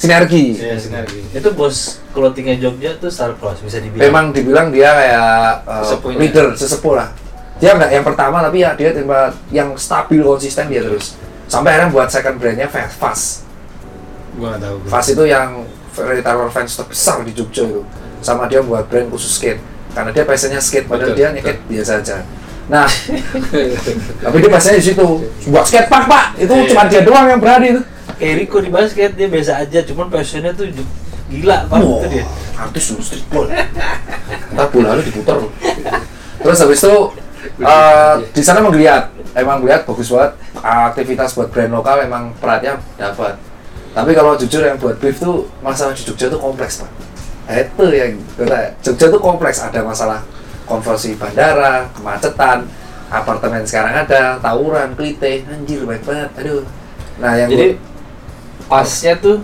[0.00, 0.56] Sinergi.
[0.56, 1.20] Iya, sinergi.
[1.36, 4.08] Itu bos clothingnya Jogja tuh Star Cross bisa dibilang.
[4.08, 7.12] Memang dibilang dia kayak uh, leader, sesepuh lah.
[7.60, 11.12] Dia nggak yang pertama tapi ya dia tiba yang stabil konsisten dia terus.
[11.44, 13.44] Sampai akhirnya buat second brandnya Fast.
[14.40, 14.76] Gua nggak tahu.
[14.88, 15.68] Fast itu yang
[16.02, 17.82] retailer fans terbesar di Jogja itu.
[18.20, 19.60] Sama dia buat brand khusus skate.
[19.90, 22.16] Karena dia passionnya skate, padahal Betul, dia nyeket biasa aja.
[22.70, 22.86] Nah,
[24.22, 25.06] tapi dia passionnya di situ.
[25.50, 26.68] Buat skate park pak, itu Iya.
[26.70, 27.82] cuma dia doang yang berani itu.
[28.20, 30.68] Kayak Rico di basket dia biasa aja, cuman passionnya tuh
[31.30, 32.24] gila Wah, tuh dia.
[32.54, 33.48] artis lu streetball.
[34.52, 35.48] Ntar bolanya diputar lu.
[36.40, 36.94] Terus habis itu
[37.58, 40.36] eh, di sana menggeliat, emang lihat bagus banget.
[40.60, 43.40] Aktivitas buat brand lokal emang peratnya dapat.
[43.90, 46.90] Tapi kalau jujur yang buat brief tuh masalah di Jogja tuh kompleks pak.
[47.50, 50.22] Itu yang kata Jogja tuh kompleks ada masalah
[50.62, 52.70] konversi bandara, kemacetan,
[53.10, 56.62] apartemen sekarang ada, tawuran, klite, anjir baik banget, aduh.
[57.18, 57.82] Nah yang Jadi gua-
[58.70, 59.42] pasnya tuh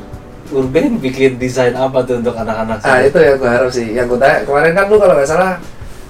[0.55, 2.79] Urban bikin desain apa tuh untuk anak-anak?
[2.87, 5.59] ah itu yang gue harap sih, yang gue tanya kemarin kan lu kalau nggak salah,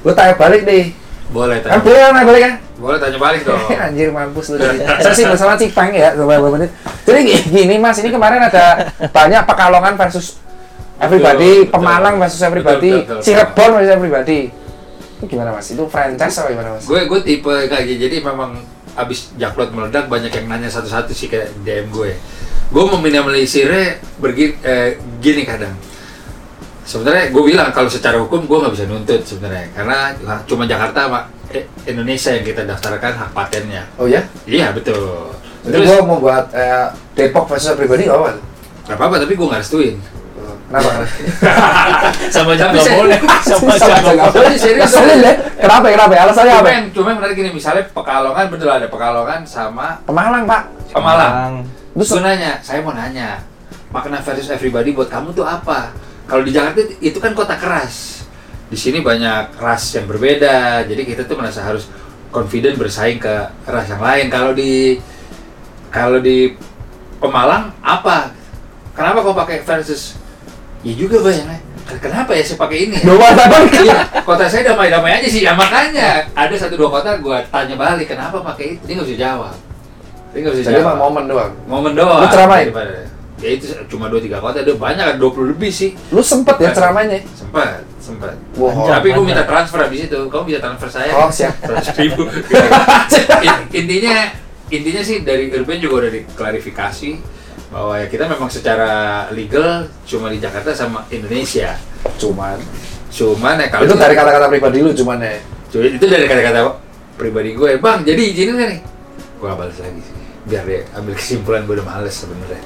[0.04, 0.92] gue tanya balik nih,
[1.26, 1.82] Boleh kan tanya.
[1.82, 2.54] boleh kan balik kan?
[2.76, 3.60] Boleh tanya balik dong.
[3.86, 4.56] Anjir mampus lu.
[4.58, 6.70] Saya sih bersama Cipang ya beberapa menit.
[7.02, 8.64] Jadi gi- gini Mas, ini kemarin ada
[9.06, 10.38] banyak Pekalongan versus
[10.96, 11.74] everybody, Betul, betul.
[11.74, 13.24] Pemalang versus everybody, Betul, betul, betul.
[13.26, 14.40] Cirebon versus everybody.
[15.16, 15.66] Itu gimana Mas?
[15.68, 16.84] Itu franchise apa gimana Mas?
[16.84, 18.60] gue gue tipe kayak gitu jadi memang
[18.94, 22.16] abis jaklot meledak banyak yang nanya satu-satu sih ke DM gue
[22.66, 25.72] gue meminimalisirnya bergi eh, gini kadang
[26.86, 30.14] sebenarnya gue bilang kalau secara hukum gue nggak bisa nuntut sebenarnya karena
[30.46, 31.20] cuma Jakarta sama
[31.50, 34.22] eh, Indonesia yang kita daftarkan hak patennya Oh ya?
[34.46, 35.34] iya betul
[35.66, 36.86] Jadi terus gua mau buat eh,
[37.18, 38.30] Depok versus everybody nggak apa?
[38.86, 39.96] nggak apa-apa tapi gue nggak restuin
[40.66, 40.90] Kenapa?
[42.34, 44.94] sama aja nggak boleh sama aja nggak boleh serius.
[44.98, 45.36] Deh.
[45.62, 45.86] Kenapa?
[45.94, 46.12] Kenapa?
[46.26, 46.68] Alasannya apa?
[46.70, 50.62] Cuma, cuma yang menarik gini, misalnya Pekalongan betul ada Pekalongan sama Pemalang, Pak.
[50.90, 51.62] Pemalang.
[51.94, 53.46] Terus Terus nanya, saya mau nanya,
[53.94, 55.94] makna versus everybody buat kamu tuh apa?
[56.26, 58.26] Kalau di Jakarta itu- kan kota keras.
[58.66, 61.86] Di sini banyak ras yang berbeda, jadi kita tuh merasa harus
[62.34, 64.26] confident bersaing ke ras yang lain.
[64.26, 64.98] Kalau di
[65.88, 66.52] kalau di
[67.16, 68.34] Pemalang apa?
[68.92, 70.20] Kenapa kau pakai versus?
[70.84, 71.62] Ya juga bayangnya.
[71.86, 72.98] Kenapa ya saya pakai ini?
[72.98, 73.06] ya?
[73.06, 75.46] Dua tahun Iya, kota saya damai-damai aja sih.
[75.46, 78.82] Ya makanya ada satu dua kota gua tanya balik kenapa pakai itu.
[78.84, 79.54] Dia nggak bisa jawab.
[80.34, 81.52] Dia nggak bisa Jadi jawab emang momen doang.
[81.64, 82.20] momen doang.
[82.20, 82.66] Lu ceramain?
[83.36, 85.92] Ya itu cuma dua tiga kota, ada banyak ada 20 lebih sih.
[86.08, 87.20] Lu sempet ya ceramahnya?
[87.36, 88.32] Sempat, sempat.
[88.56, 88.88] Wow.
[88.88, 89.28] Tapi gue Panjang.
[89.28, 90.18] minta transfer habis itu.
[90.32, 91.12] Kamu bisa transfer saya?
[91.12, 91.52] Oh, siap.
[91.68, 92.24] 100 ribu.
[93.44, 94.16] In- intinya
[94.72, 97.10] intinya sih dari Urban juga udah diklarifikasi
[97.68, 98.92] bahwa ya kita memang secara
[99.36, 101.76] legal cuma di Jakarta sama Indonesia.
[102.16, 102.56] Cuman
[103.12, 105.40] Cuman ya kalau itu dari kata-kata pribadi lu cuman ya.
[105.72, 106.60] Itu dari kata-kata
[107.16, 108.00] pribadi gue, bang.
[108.04, 108.80] Jadi izinin kan nih?
[109.40, 110.14] Gue gak balas lagi sih.
[110.46, 112.60] Biar dia ambil kesimpulan gue udah males sebenarnya.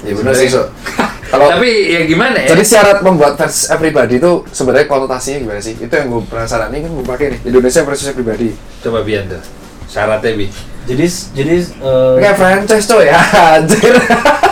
[0.00, 0.62] Ya benar sih, so.
[1.30, 2.50] Kalau Tapi ya gimana ya?
[2.50, 5.74] jadi syarat membuat versus everybody itu sebenarnya konotasinya gimana sih?
[5.74, 8.50] Itu yang gue penasaran ini kan gue pakai nih Indonesia versus everybody.
[8.80, 9.38] Coba Bian tuh.
[9.86, 10.46] Syaratnya Bi.
[10.82, 13.20] jadi jadi eh, Kayak franchise coy ya,
[13.54, 13.94] anjir.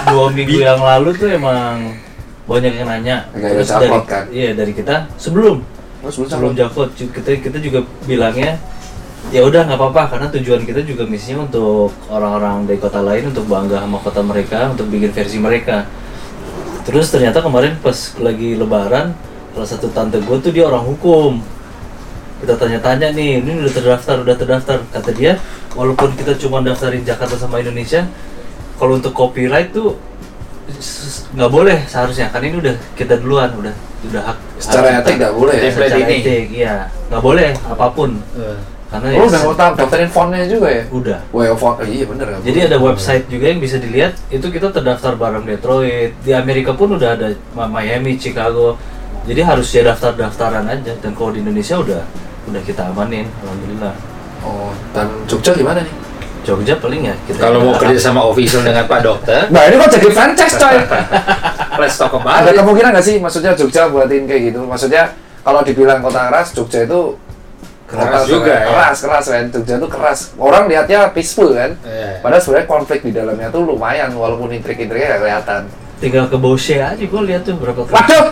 [0.07, 1.99] dua minggu yang lalu tuh emang
[2.45, 4.25] banyak yang nanya Agak terus dari kan?
[4.31, 5.61] iya dari kita sebelum
[6.01, 8.57] belum sebelum jackpot ju- kita kita juga bilangnya
[9.29, 13.45] ya udah nggak apa-apa karena tujuan kita juga misinya untuk orang-orang dari kota lain untuk
[13.45, 15.85] bangga sama kota mereka untuk bikin versi mereka.
[16.89, 19.13] Terus ternyata kemarin pas lagi lebaran
[19.53, 21.45] salah satu tante gue tuh dia orang hukum.
[22.39, 24.79] Kita tanya-tanya nih ini udah terdaftar udah terdaftar.
[24.89, 25.37] Kata dia
[25.77, 28.09] walaupun kita cuma daftarin Jakarta sama Indonesia
[28.81, 29.99] kalau untuk copyright tuh
[31.35, 33.75] nggak boleh seharusnya kan ini udah kita duluan udah
[34.13, 35.71] udah hak Secara etik nggak boleh ya?
[35.73, 36.17] Secara ini.
[36.21, 36.75] etik iya.
[37.09, 38.11] Nggak boleh apa pun
[38.89, 40.83] karena Oh, ya udah tahu daftarin fontnya juga ya?
[40.89, 42.41] udah Well, font, oh, iya bener kan?
[42.41, 46.97] jadi ada website juga yang bisa dilihat itu kita terdaftar bareng Detroit di Amerika pun
[46.97, 48.81] udah ada Miami Chicago
[49.23, 52.01] jadi harus ya daftar daftaran aja dan kalau di Indonesia udah
[52.47, 53.93] udah kita amanin alhamdulillah
[54.39, 55.91] Oh, dan Jogja gimana nih?
[56.41, 59.91] Jogja paling ya kita Kalau mau kerja sama official dengan Pak Dokter, Nah ini kok
[59.93, 60.77] jadi franchise coy?
[61.83, 62.57] let's talk about Ada it.
[62.57, 64.63] kemungkinan nggak sih maksudnya Jogja buatin kayak gitu?
[64.63, 65.11] Maksudnya
[65.43, 67.19] kalau dibilang kota keras, Jogja itu
[67.89, 68.67] Keras kota- juga, ya.
[68.69, 69.45] Keras, keras kan.
[69.49, 70.19] Jogja itu keras.
[70.37, 71.73] Orang lihatnya peaceful kan.
[71.81, 72.21] Iya.
[72.21, 75.65] Padahal sebenarnya konflik di dalamnya tuh lumayan walaupun intrik-intriknya kelihatan.
[75.99, 78.31] tinggal ke Boshe aja gue lihat tuh berapa kali Waduh.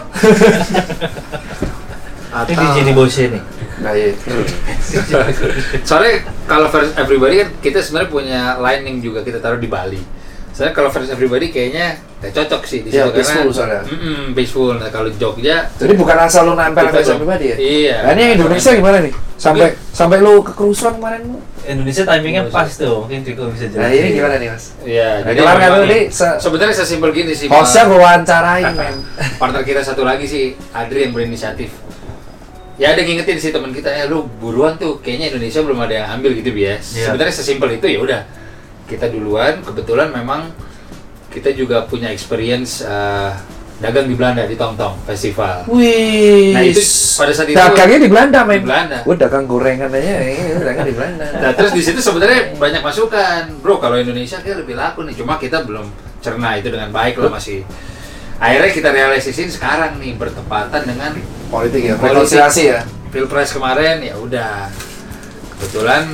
[2.47, 3.43] ini di sini Boshe nih
[3.77, 4.15] Nah, iya.
[5.83, 10.01] Soalnya kalau versus everybody kan kita sebenarnya punya lining juga kita taruh di Bali.
[10.57, 11.87] Soalnya kalau versus everybody kayaknya
[12.17, 13.85] nggak cocok sih di Iya, situ peaceful soalnya.
[13.85, 14.73] Mm-mm, peaceful.
[14.73, 17.57] Nah kalau Jogja Jadi bukan asal lu nempel versi pribadi ya?
[17.57, 17.97] Iya.
[18.01, 19.13] Nah ini yang Indonesia gimana nih?
[19.37, 21.39] Sampai sampai lu kekerusuhan kemarin lu?
[21.63, 24.65] Indonesia timingnya pas tuh mungkin Riko bisa Nah jelasin ini gimana nih mas?
[24.81, 27.47] Iya, Nah, kemarin kan memang lu nih se- sebenarnya sesimpel gini sih.
[27.47, 28.97] Hostnya gue wawancarain men.
[29.37, 31.69] partner kita satu lagi sih Adri yang berinisiatif
[32.77, 36.09] ya ada ngingetin sih teman kita ya lu buruan tuh kayaknya Indonesia belum ada yang
[36.15, 37.09] ambil gitu bias Iya.
[37.09, 38.21] sebenarnya sesimpel itu ya udah
[38.87, 40.51] kita duluan kebetulan memang
[41.28, 43.30] kita juga punya experience eh,
[43.76, 46.57] dagang di Belanda di Tongtong Festival Wih.
[46.57, 46.80] Nah, itu
[47.20, 48.57] pada saat itu- dagangnya di Belanda men.
[48.57, 48.97] Di Belanda.
[49.05, 51.24] Gue dagang gorengan aja, ini dagang di Belanda.
[51.45, 53.76] Nah terus di situ sebenarnya banyak masukan, bro.
[53.76, 55.84] Kalau Indonesia kayak lebih laku nih, cuma kita belum
[56.24, 57.68] cerna itu dengan baik lah masih.
[58.41, 61.12] Akhirnya kita realisasiin sekarang nih bertepatan dengan
[61.53, 62.16] Politik ya, Politik.
[62.16, 62.80] rekonsiliasi ya.
[63.12, 64.72] pilpres kemarin ya udah.
[65.57, 66.05] Kebetulan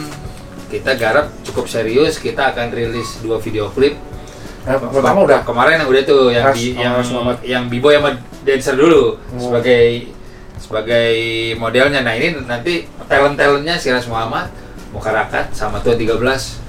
[0.72, 3.92] kita garap cukup serius, kita akan rilis dua video klip.
[4.62, 7.36] Nah, pertama udah kemarin yang udah tuh yang Ras- bi- oh, yang Ras Muhammad.
[7.42, 8.10] yang b-boy sama
[8.40, 9.40] dancer dulu Hmm.
[9.42, 9.84] sebagai
[10.56, 11.12] sebagai
[11.56, 12.00] modelnya.
[12.00, 14.48] Nah ini nanti talent talentnya si Ras Muhammad,
[14.90, 16.60] Mukarakat sama Tua 13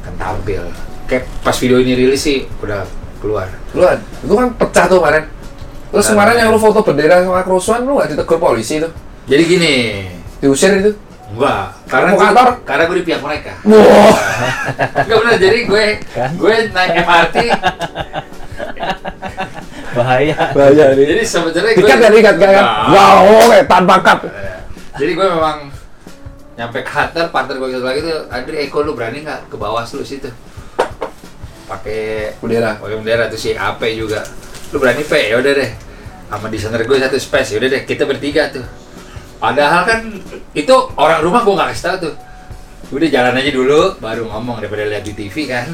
[0.00, 0.62] akan tampil.
[1.04, 2.82] Kayak pas video ini rilis sih udah
[3.18, 3.46] keluar.
[3.70, 5.24] lu kan, itu kan pecah tuh kemarin.
[5.88, 8.90] Terus Nah, kemarin yang lu foto bendera sama kerusuhan lu gak ditegur polisi tuh?
[9.24, 9.74] Jadi gini,
[10.38, 10.90] Diusir itu?
[11.32, 12.28] Enggak, karena gue,
[12.68, 13.52] karena gue di pihak mereka.
[13.64, 14.14] Wah.
[15.04, 16.30] Enggak benar, jadi gue Kan?
[16.36, 17.36] gue naik MRT.
[19.92, 21.04] bahaya Bahaya nih.
[21.04, 22.64] jadi sebenarnya gue Tiket ya tiket kan?
[22.64, 22.88] Nah.
[22.92, 24.20] Wow, oke, tanpa cut.
[24.96, 25.56] Jadi gue memang
[26.52, 29.84] nyampe ke Hatter, partner gue satu lagi tuh, Adri Eko lu berani nggak ke bawah
[29.84, 30.28] lu situ?
[31.64, 32.76] Pakai Bendera.
[32.76, 34.20] pakai bendera tuh si AP juga.
[34.72, 35.12] Lu berani P?
[35.32, 35.70] Ya udah deh.
[36.28, 38.64] Sama desainer gue satu space, ya udah deh kita bertiga tuh.
[39.42, 40.00] Padahal kan
[40.54, 42.14] itu orang rumah gue nggak kasih tahu tuh.
[42.94, 45.66] Udah jalan aja dulu, baru ngomong daripada lihat di TV kan.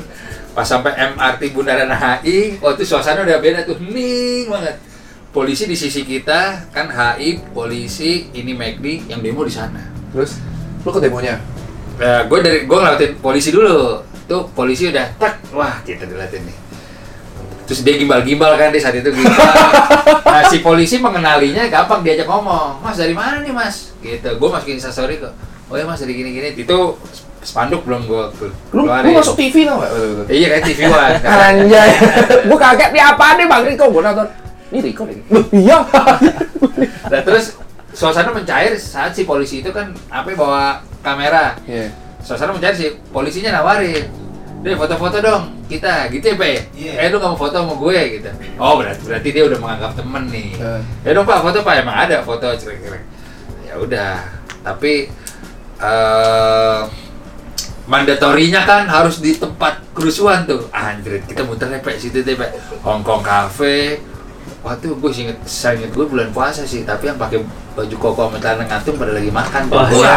[0.56, 4.80] Pas sampai MRT Bundaran HI, oh itu suasana udah beda tuh, hening banget.
[5.28, 9.76] polisi di sisi kita kan HI polisi ini McD yang demo di sana
[10.08, 10.40] Terus
[10.82, 11.36] lu ke demonya?
[12.00, 14.00] Nah, gue dari gue ngeliatin polisi dulu.
[14.24, 16.56] Tuh polisi udah tak, wah kita diliatin nih.
[17.68, 19.44] Terus dia gimbal-gimbal kan di saat itu gimbal.
[20.32, 22.80] nah si polisi mengenalinya gampang diajak ngomong.
[22.80, 23.92] Mas dari mana nih mas?
[24.00, 24.24] Gitu.
[24.40, 25.36] Gue masukin instastory kok.
[25.68, 26.56] Oh ya mas dari gini-gini.
[26.56, 26.96] Itu
[27.44, 28.24] spanduk belum gue
[28.72, 29.90] Lu, lu masuk TV tau gak?
[30.32, 31.16] Iya kayak TV One.
[31.44, 31.90] Anjay.
[32.48, 34.28] gua kaget nih apaan nih Bang Riko gua nonton.
[34.72, 35.18] Ini Riko nih.
[35.52, 35.78] Iya.
[37.08, 37.56] Nah terus
[37.96, 41.56] suasana mencair saat si polisi itu kan apa bawa kamera.
[41.68, 41.92] Iya.
[42.22, 44.27] suasana mencair sih polisinya nawarin
[44.58, 46.62] deh foto-foto dong kita gitu ya pak ya?
[46.74, 46.92] Iya.
[46.98, 48.28] eh lu nggak mau foto sama gue gitu.
[48.58, 50.48] Oh berarti berarti dia udah menganggap temen nih.
[50.58, 50.80] Eh.
[51.06, 53.02] ya dong pak foto pak emang ada foto cerek-cerek.
[53.68, 54.14] Ya udah
[54.66, 55.12] tapi
[55.78, 56.80] eh
[57.88, 60.66] mandatorinya kan harus di tempat kerusuhan tuh.
[60.74, 62.50] Anjir kita muter nih pak situ deh pak
[62.82, 64.02] Hongkong Cafe
[64.58, 67.38] Waktu gue inget, saya inget gue bulan puasa sih, tapi yang pakai
[67.78, 69.62] baju koko sama celana ngantung pada lagi makan.
[69.70, 69.94] Wah, Pak.
[69.94, 70.16] iya.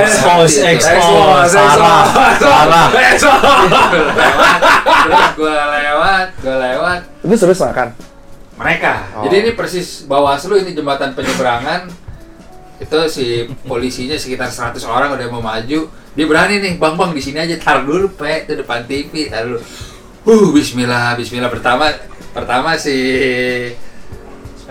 [0.00, 1.52] Expose, expose.
[1.52, 2.02] Salah,
[2.40, 2.86] salah.
[5.36, 7.00] gue lewat, gue lewat.
[7.20, 7.88] Itu serius makan.
[8.56, 8.94] Mereka.
[9.20, 9.22] Oh.
[9.28, 11.92] Jadi ini persis Bawaslu ini jembatan penyeberangan.
[12.80, 15.80] Itu si polisinya sekitar 100 orang udah mau maju.
[16.12, 19.48] Dia berani nih, bang bang di sini aja tar dulu pe itu depan TV, tar
[19.48, 19.60] dulu.
[20.22, 21.90] Uh, Bismillah, Bismillah pertama
[22.32, 22.96] pertama si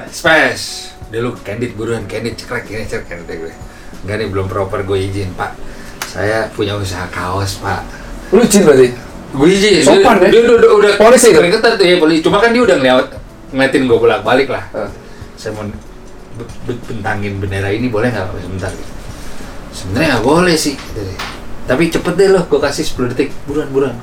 [0.10, 0.92] Space.
[1.12, 3.54] Dia lu candid buruan, candid cekrek ini cekrek kata gue.
[4.02, 5.54] Enggak nih belum proper gue izin pak.
[6.08, 7.84] Saya punya usaha kaos pak.
[8.34, 8.88] Lu izin berarti?
[9.36, 9.84] Gue izin.
[9.84, 10.32] Sopan, dia, ya?
[10.32, 11.38] dia, udah, udah, udah Polisi itu?
[11.38, 12.20] Keringetan tuh ya polisi.
[12.24, 13.08] Cuma kan dia udah ngeliat
[13.52, 14.64] ngeliatin gue bolak balik lah.
[14.72, 14.90] Eh.
[15.36, 18.92] Saya mau be- be- bentangin bendera ini boleh nggak sebentar gitu.
[19.76, 20.76] Sebenarnya nggak boleh sih.
[20.80, 21.18] Gitu deh.
[21.68, 23.96] Tapi cepet deh loh, gue kasih 10 detik, buruan buruan.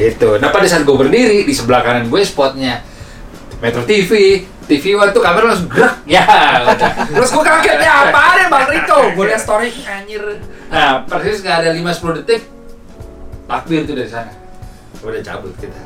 [0.00, 0.28] Gitu.
[0.40, 2.80] Nah pada saat gue berdiri di sebelah kanan gue spotnya
[3.60, 6.00] Metro TV, TV One tuh kamera langsung gerak.
[6.08, 6.24] Ya.
[7.12, 8.98] Terus gue kaget ya apa ya Bang Riko?
[9.12, 10.40] Gue liat story anjir.
[10.72, 12.48] Nah persis nggak ada 5-10 detik,
[13.44, 14.32] takbir tuh dari sana.
[15.04, 15.76] Gue udah cabut kita.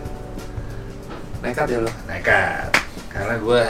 [1.43, 1.91] Nekat ya lu.
[2.07, 2.71] Nekat.
[3.11, 3.63] Karena gue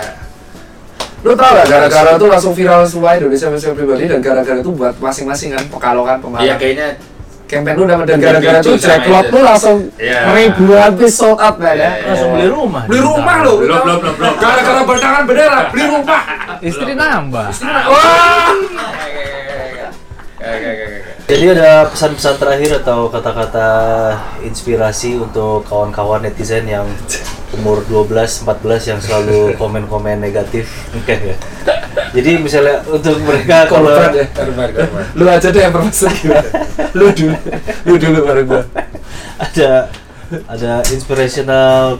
[1.24, 4.92] Lu tau gak gara-gara tuh langsung viral semua Indonesia Fashion pribadi dan gara-gara itu buat
[5.00, 6.56] masing-masing kan pekalokan Iya pemalas.
[6.60, 6.88] kayaknya
[7.54, 9.30] Campaign lu dan gara-gara Jacklot itu.
[9.30, 10.20] lu langsung Iya.
[10.34, 11.94] ribuan piece sold out kan ya.
[11.94, 12.10] iya.
[12.10, 12.82] Langsung beli rumah.
[12.90, 13.54] Beli rumah lu.
[13.62, 14.34] Belum, belum, belum, belum.
[14.42, 16.22] Gara-gara bertangan bendera, beli rumah.
[16.58, 17.48] Istri nambah.
[17.62, 18.50] Wah.
[21.24, 23.68] Jadi ada pesan-pesan terakhir atau kata-kata
[24.44, 26.84] inspirasi untuk kawan-kawan netizen yang
[27.56, 30.68] umur 12, 14 yang selalu komen-komen negatif.
[32.12, 34.26] Jadi misalnya untuk mereka kalau Korban ya.
[34.36, 35.04] Korban, korban.
[35.16, 36.48] Lu aja deh yang berpesan gimana.
[36.92, 37.36] Lu dulu.
[37.88, 38.62] Lu dulu baru gua.
[39.34, 39.88] ada
[40.44, 41.98] ada inspirational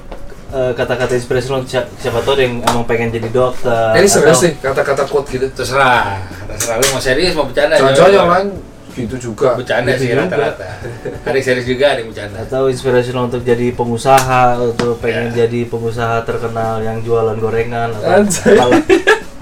[0.53, 3.97] eh, kata-kata inspirational si- siapa tahu ada yang emang pengen jadi dokter.
[3.97, 5.49] Ini serius nih kata-kata quote gitu.
[5.49, 7.81] Terserah, terserah lu mau serius mau bercanda.
[7.81, 8.13] Jangan-jangan
[8.53, 8.73] ya.
[8.95, 9.59] Gitu juga.
[9.59, 10.79] bercanda Gitu sih rata-rata.
[11.27, 12.37] Ada serius juga, ada bercanda.
[12.41, 15.45] atau inspirational untuk jadi pengusaha atau pengen Ya.
[15.45, 18.23] jadi pengusaha terkenal yang jualan gorengan atau.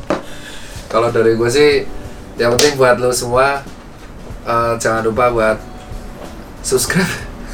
[0.92, 1.84] Kalau dari gue sih,
[2.36, 3.60] yang penting buat lo semua
[4.44, 5.58] eh, jangan lupa buat
[6.60, 7.08] subscribe.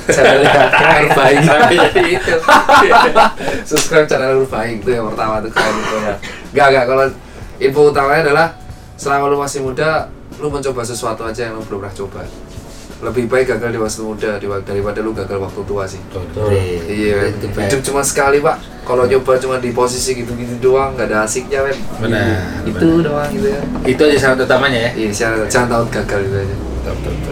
[0.08, 2.34] Tapi jadi itu.
[3.68, 6.14] subscribe channel Arbaing itu yang pertama tuh kalian infonya.
[6.56, 7.04] Gak gak kalau
[7.60, 8.46] info utamanya adalah
[8.96, 12.22] selama lo masih muda, lo mencoba sesuatu aja yang lo belum pernah coba.
[12.98, 16.02] Lebih baik gagal di waktu muda di- daripada lu gagal waktu tua sih.
[16.84, 18.58] Iya, Itu hidup cuma sekali pak.
[18.82, 21.78] Kalau nyoba cuma di posisi gitu-gitu doang, nggak ada asiknya men.
[22.00, 22.26] Benar,
[22.64, 23.60] Itu doang gitu ya.
[23.84, 24.90] Itu aja syarat utamanya ya.
[24.96, 26.54] Iya, jangan, jangan tahun gagal gitu aja.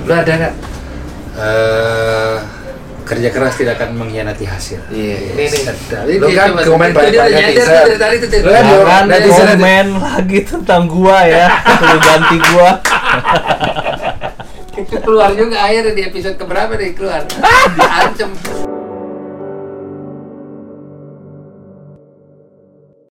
[0.06, 0.54] Lu ada nggak?
[1.36, 2.36] Eh,
[3.06, 4.82] kerja keras tidak akan mengkhianati hasil.
[4.90, 5.62] Iya, ini nih.
[5.62, 6.02] Sedap.
[6.04, 7.70] Lu kan komen itu banyak dia banyak nyadar netizen.
[7.70, 8.40] tuh dari tadi tuh, Tir.
[8.42, 11.46] Lu kan Jangan Jangan netizen- komen lagi tentang gua ya.
[11.80, 12.70] Lu ganti gua.
[14.76, 17.24] itu keluar juga akhirnya di episode keberapa nih keluar
[17.72, 18.28] diancem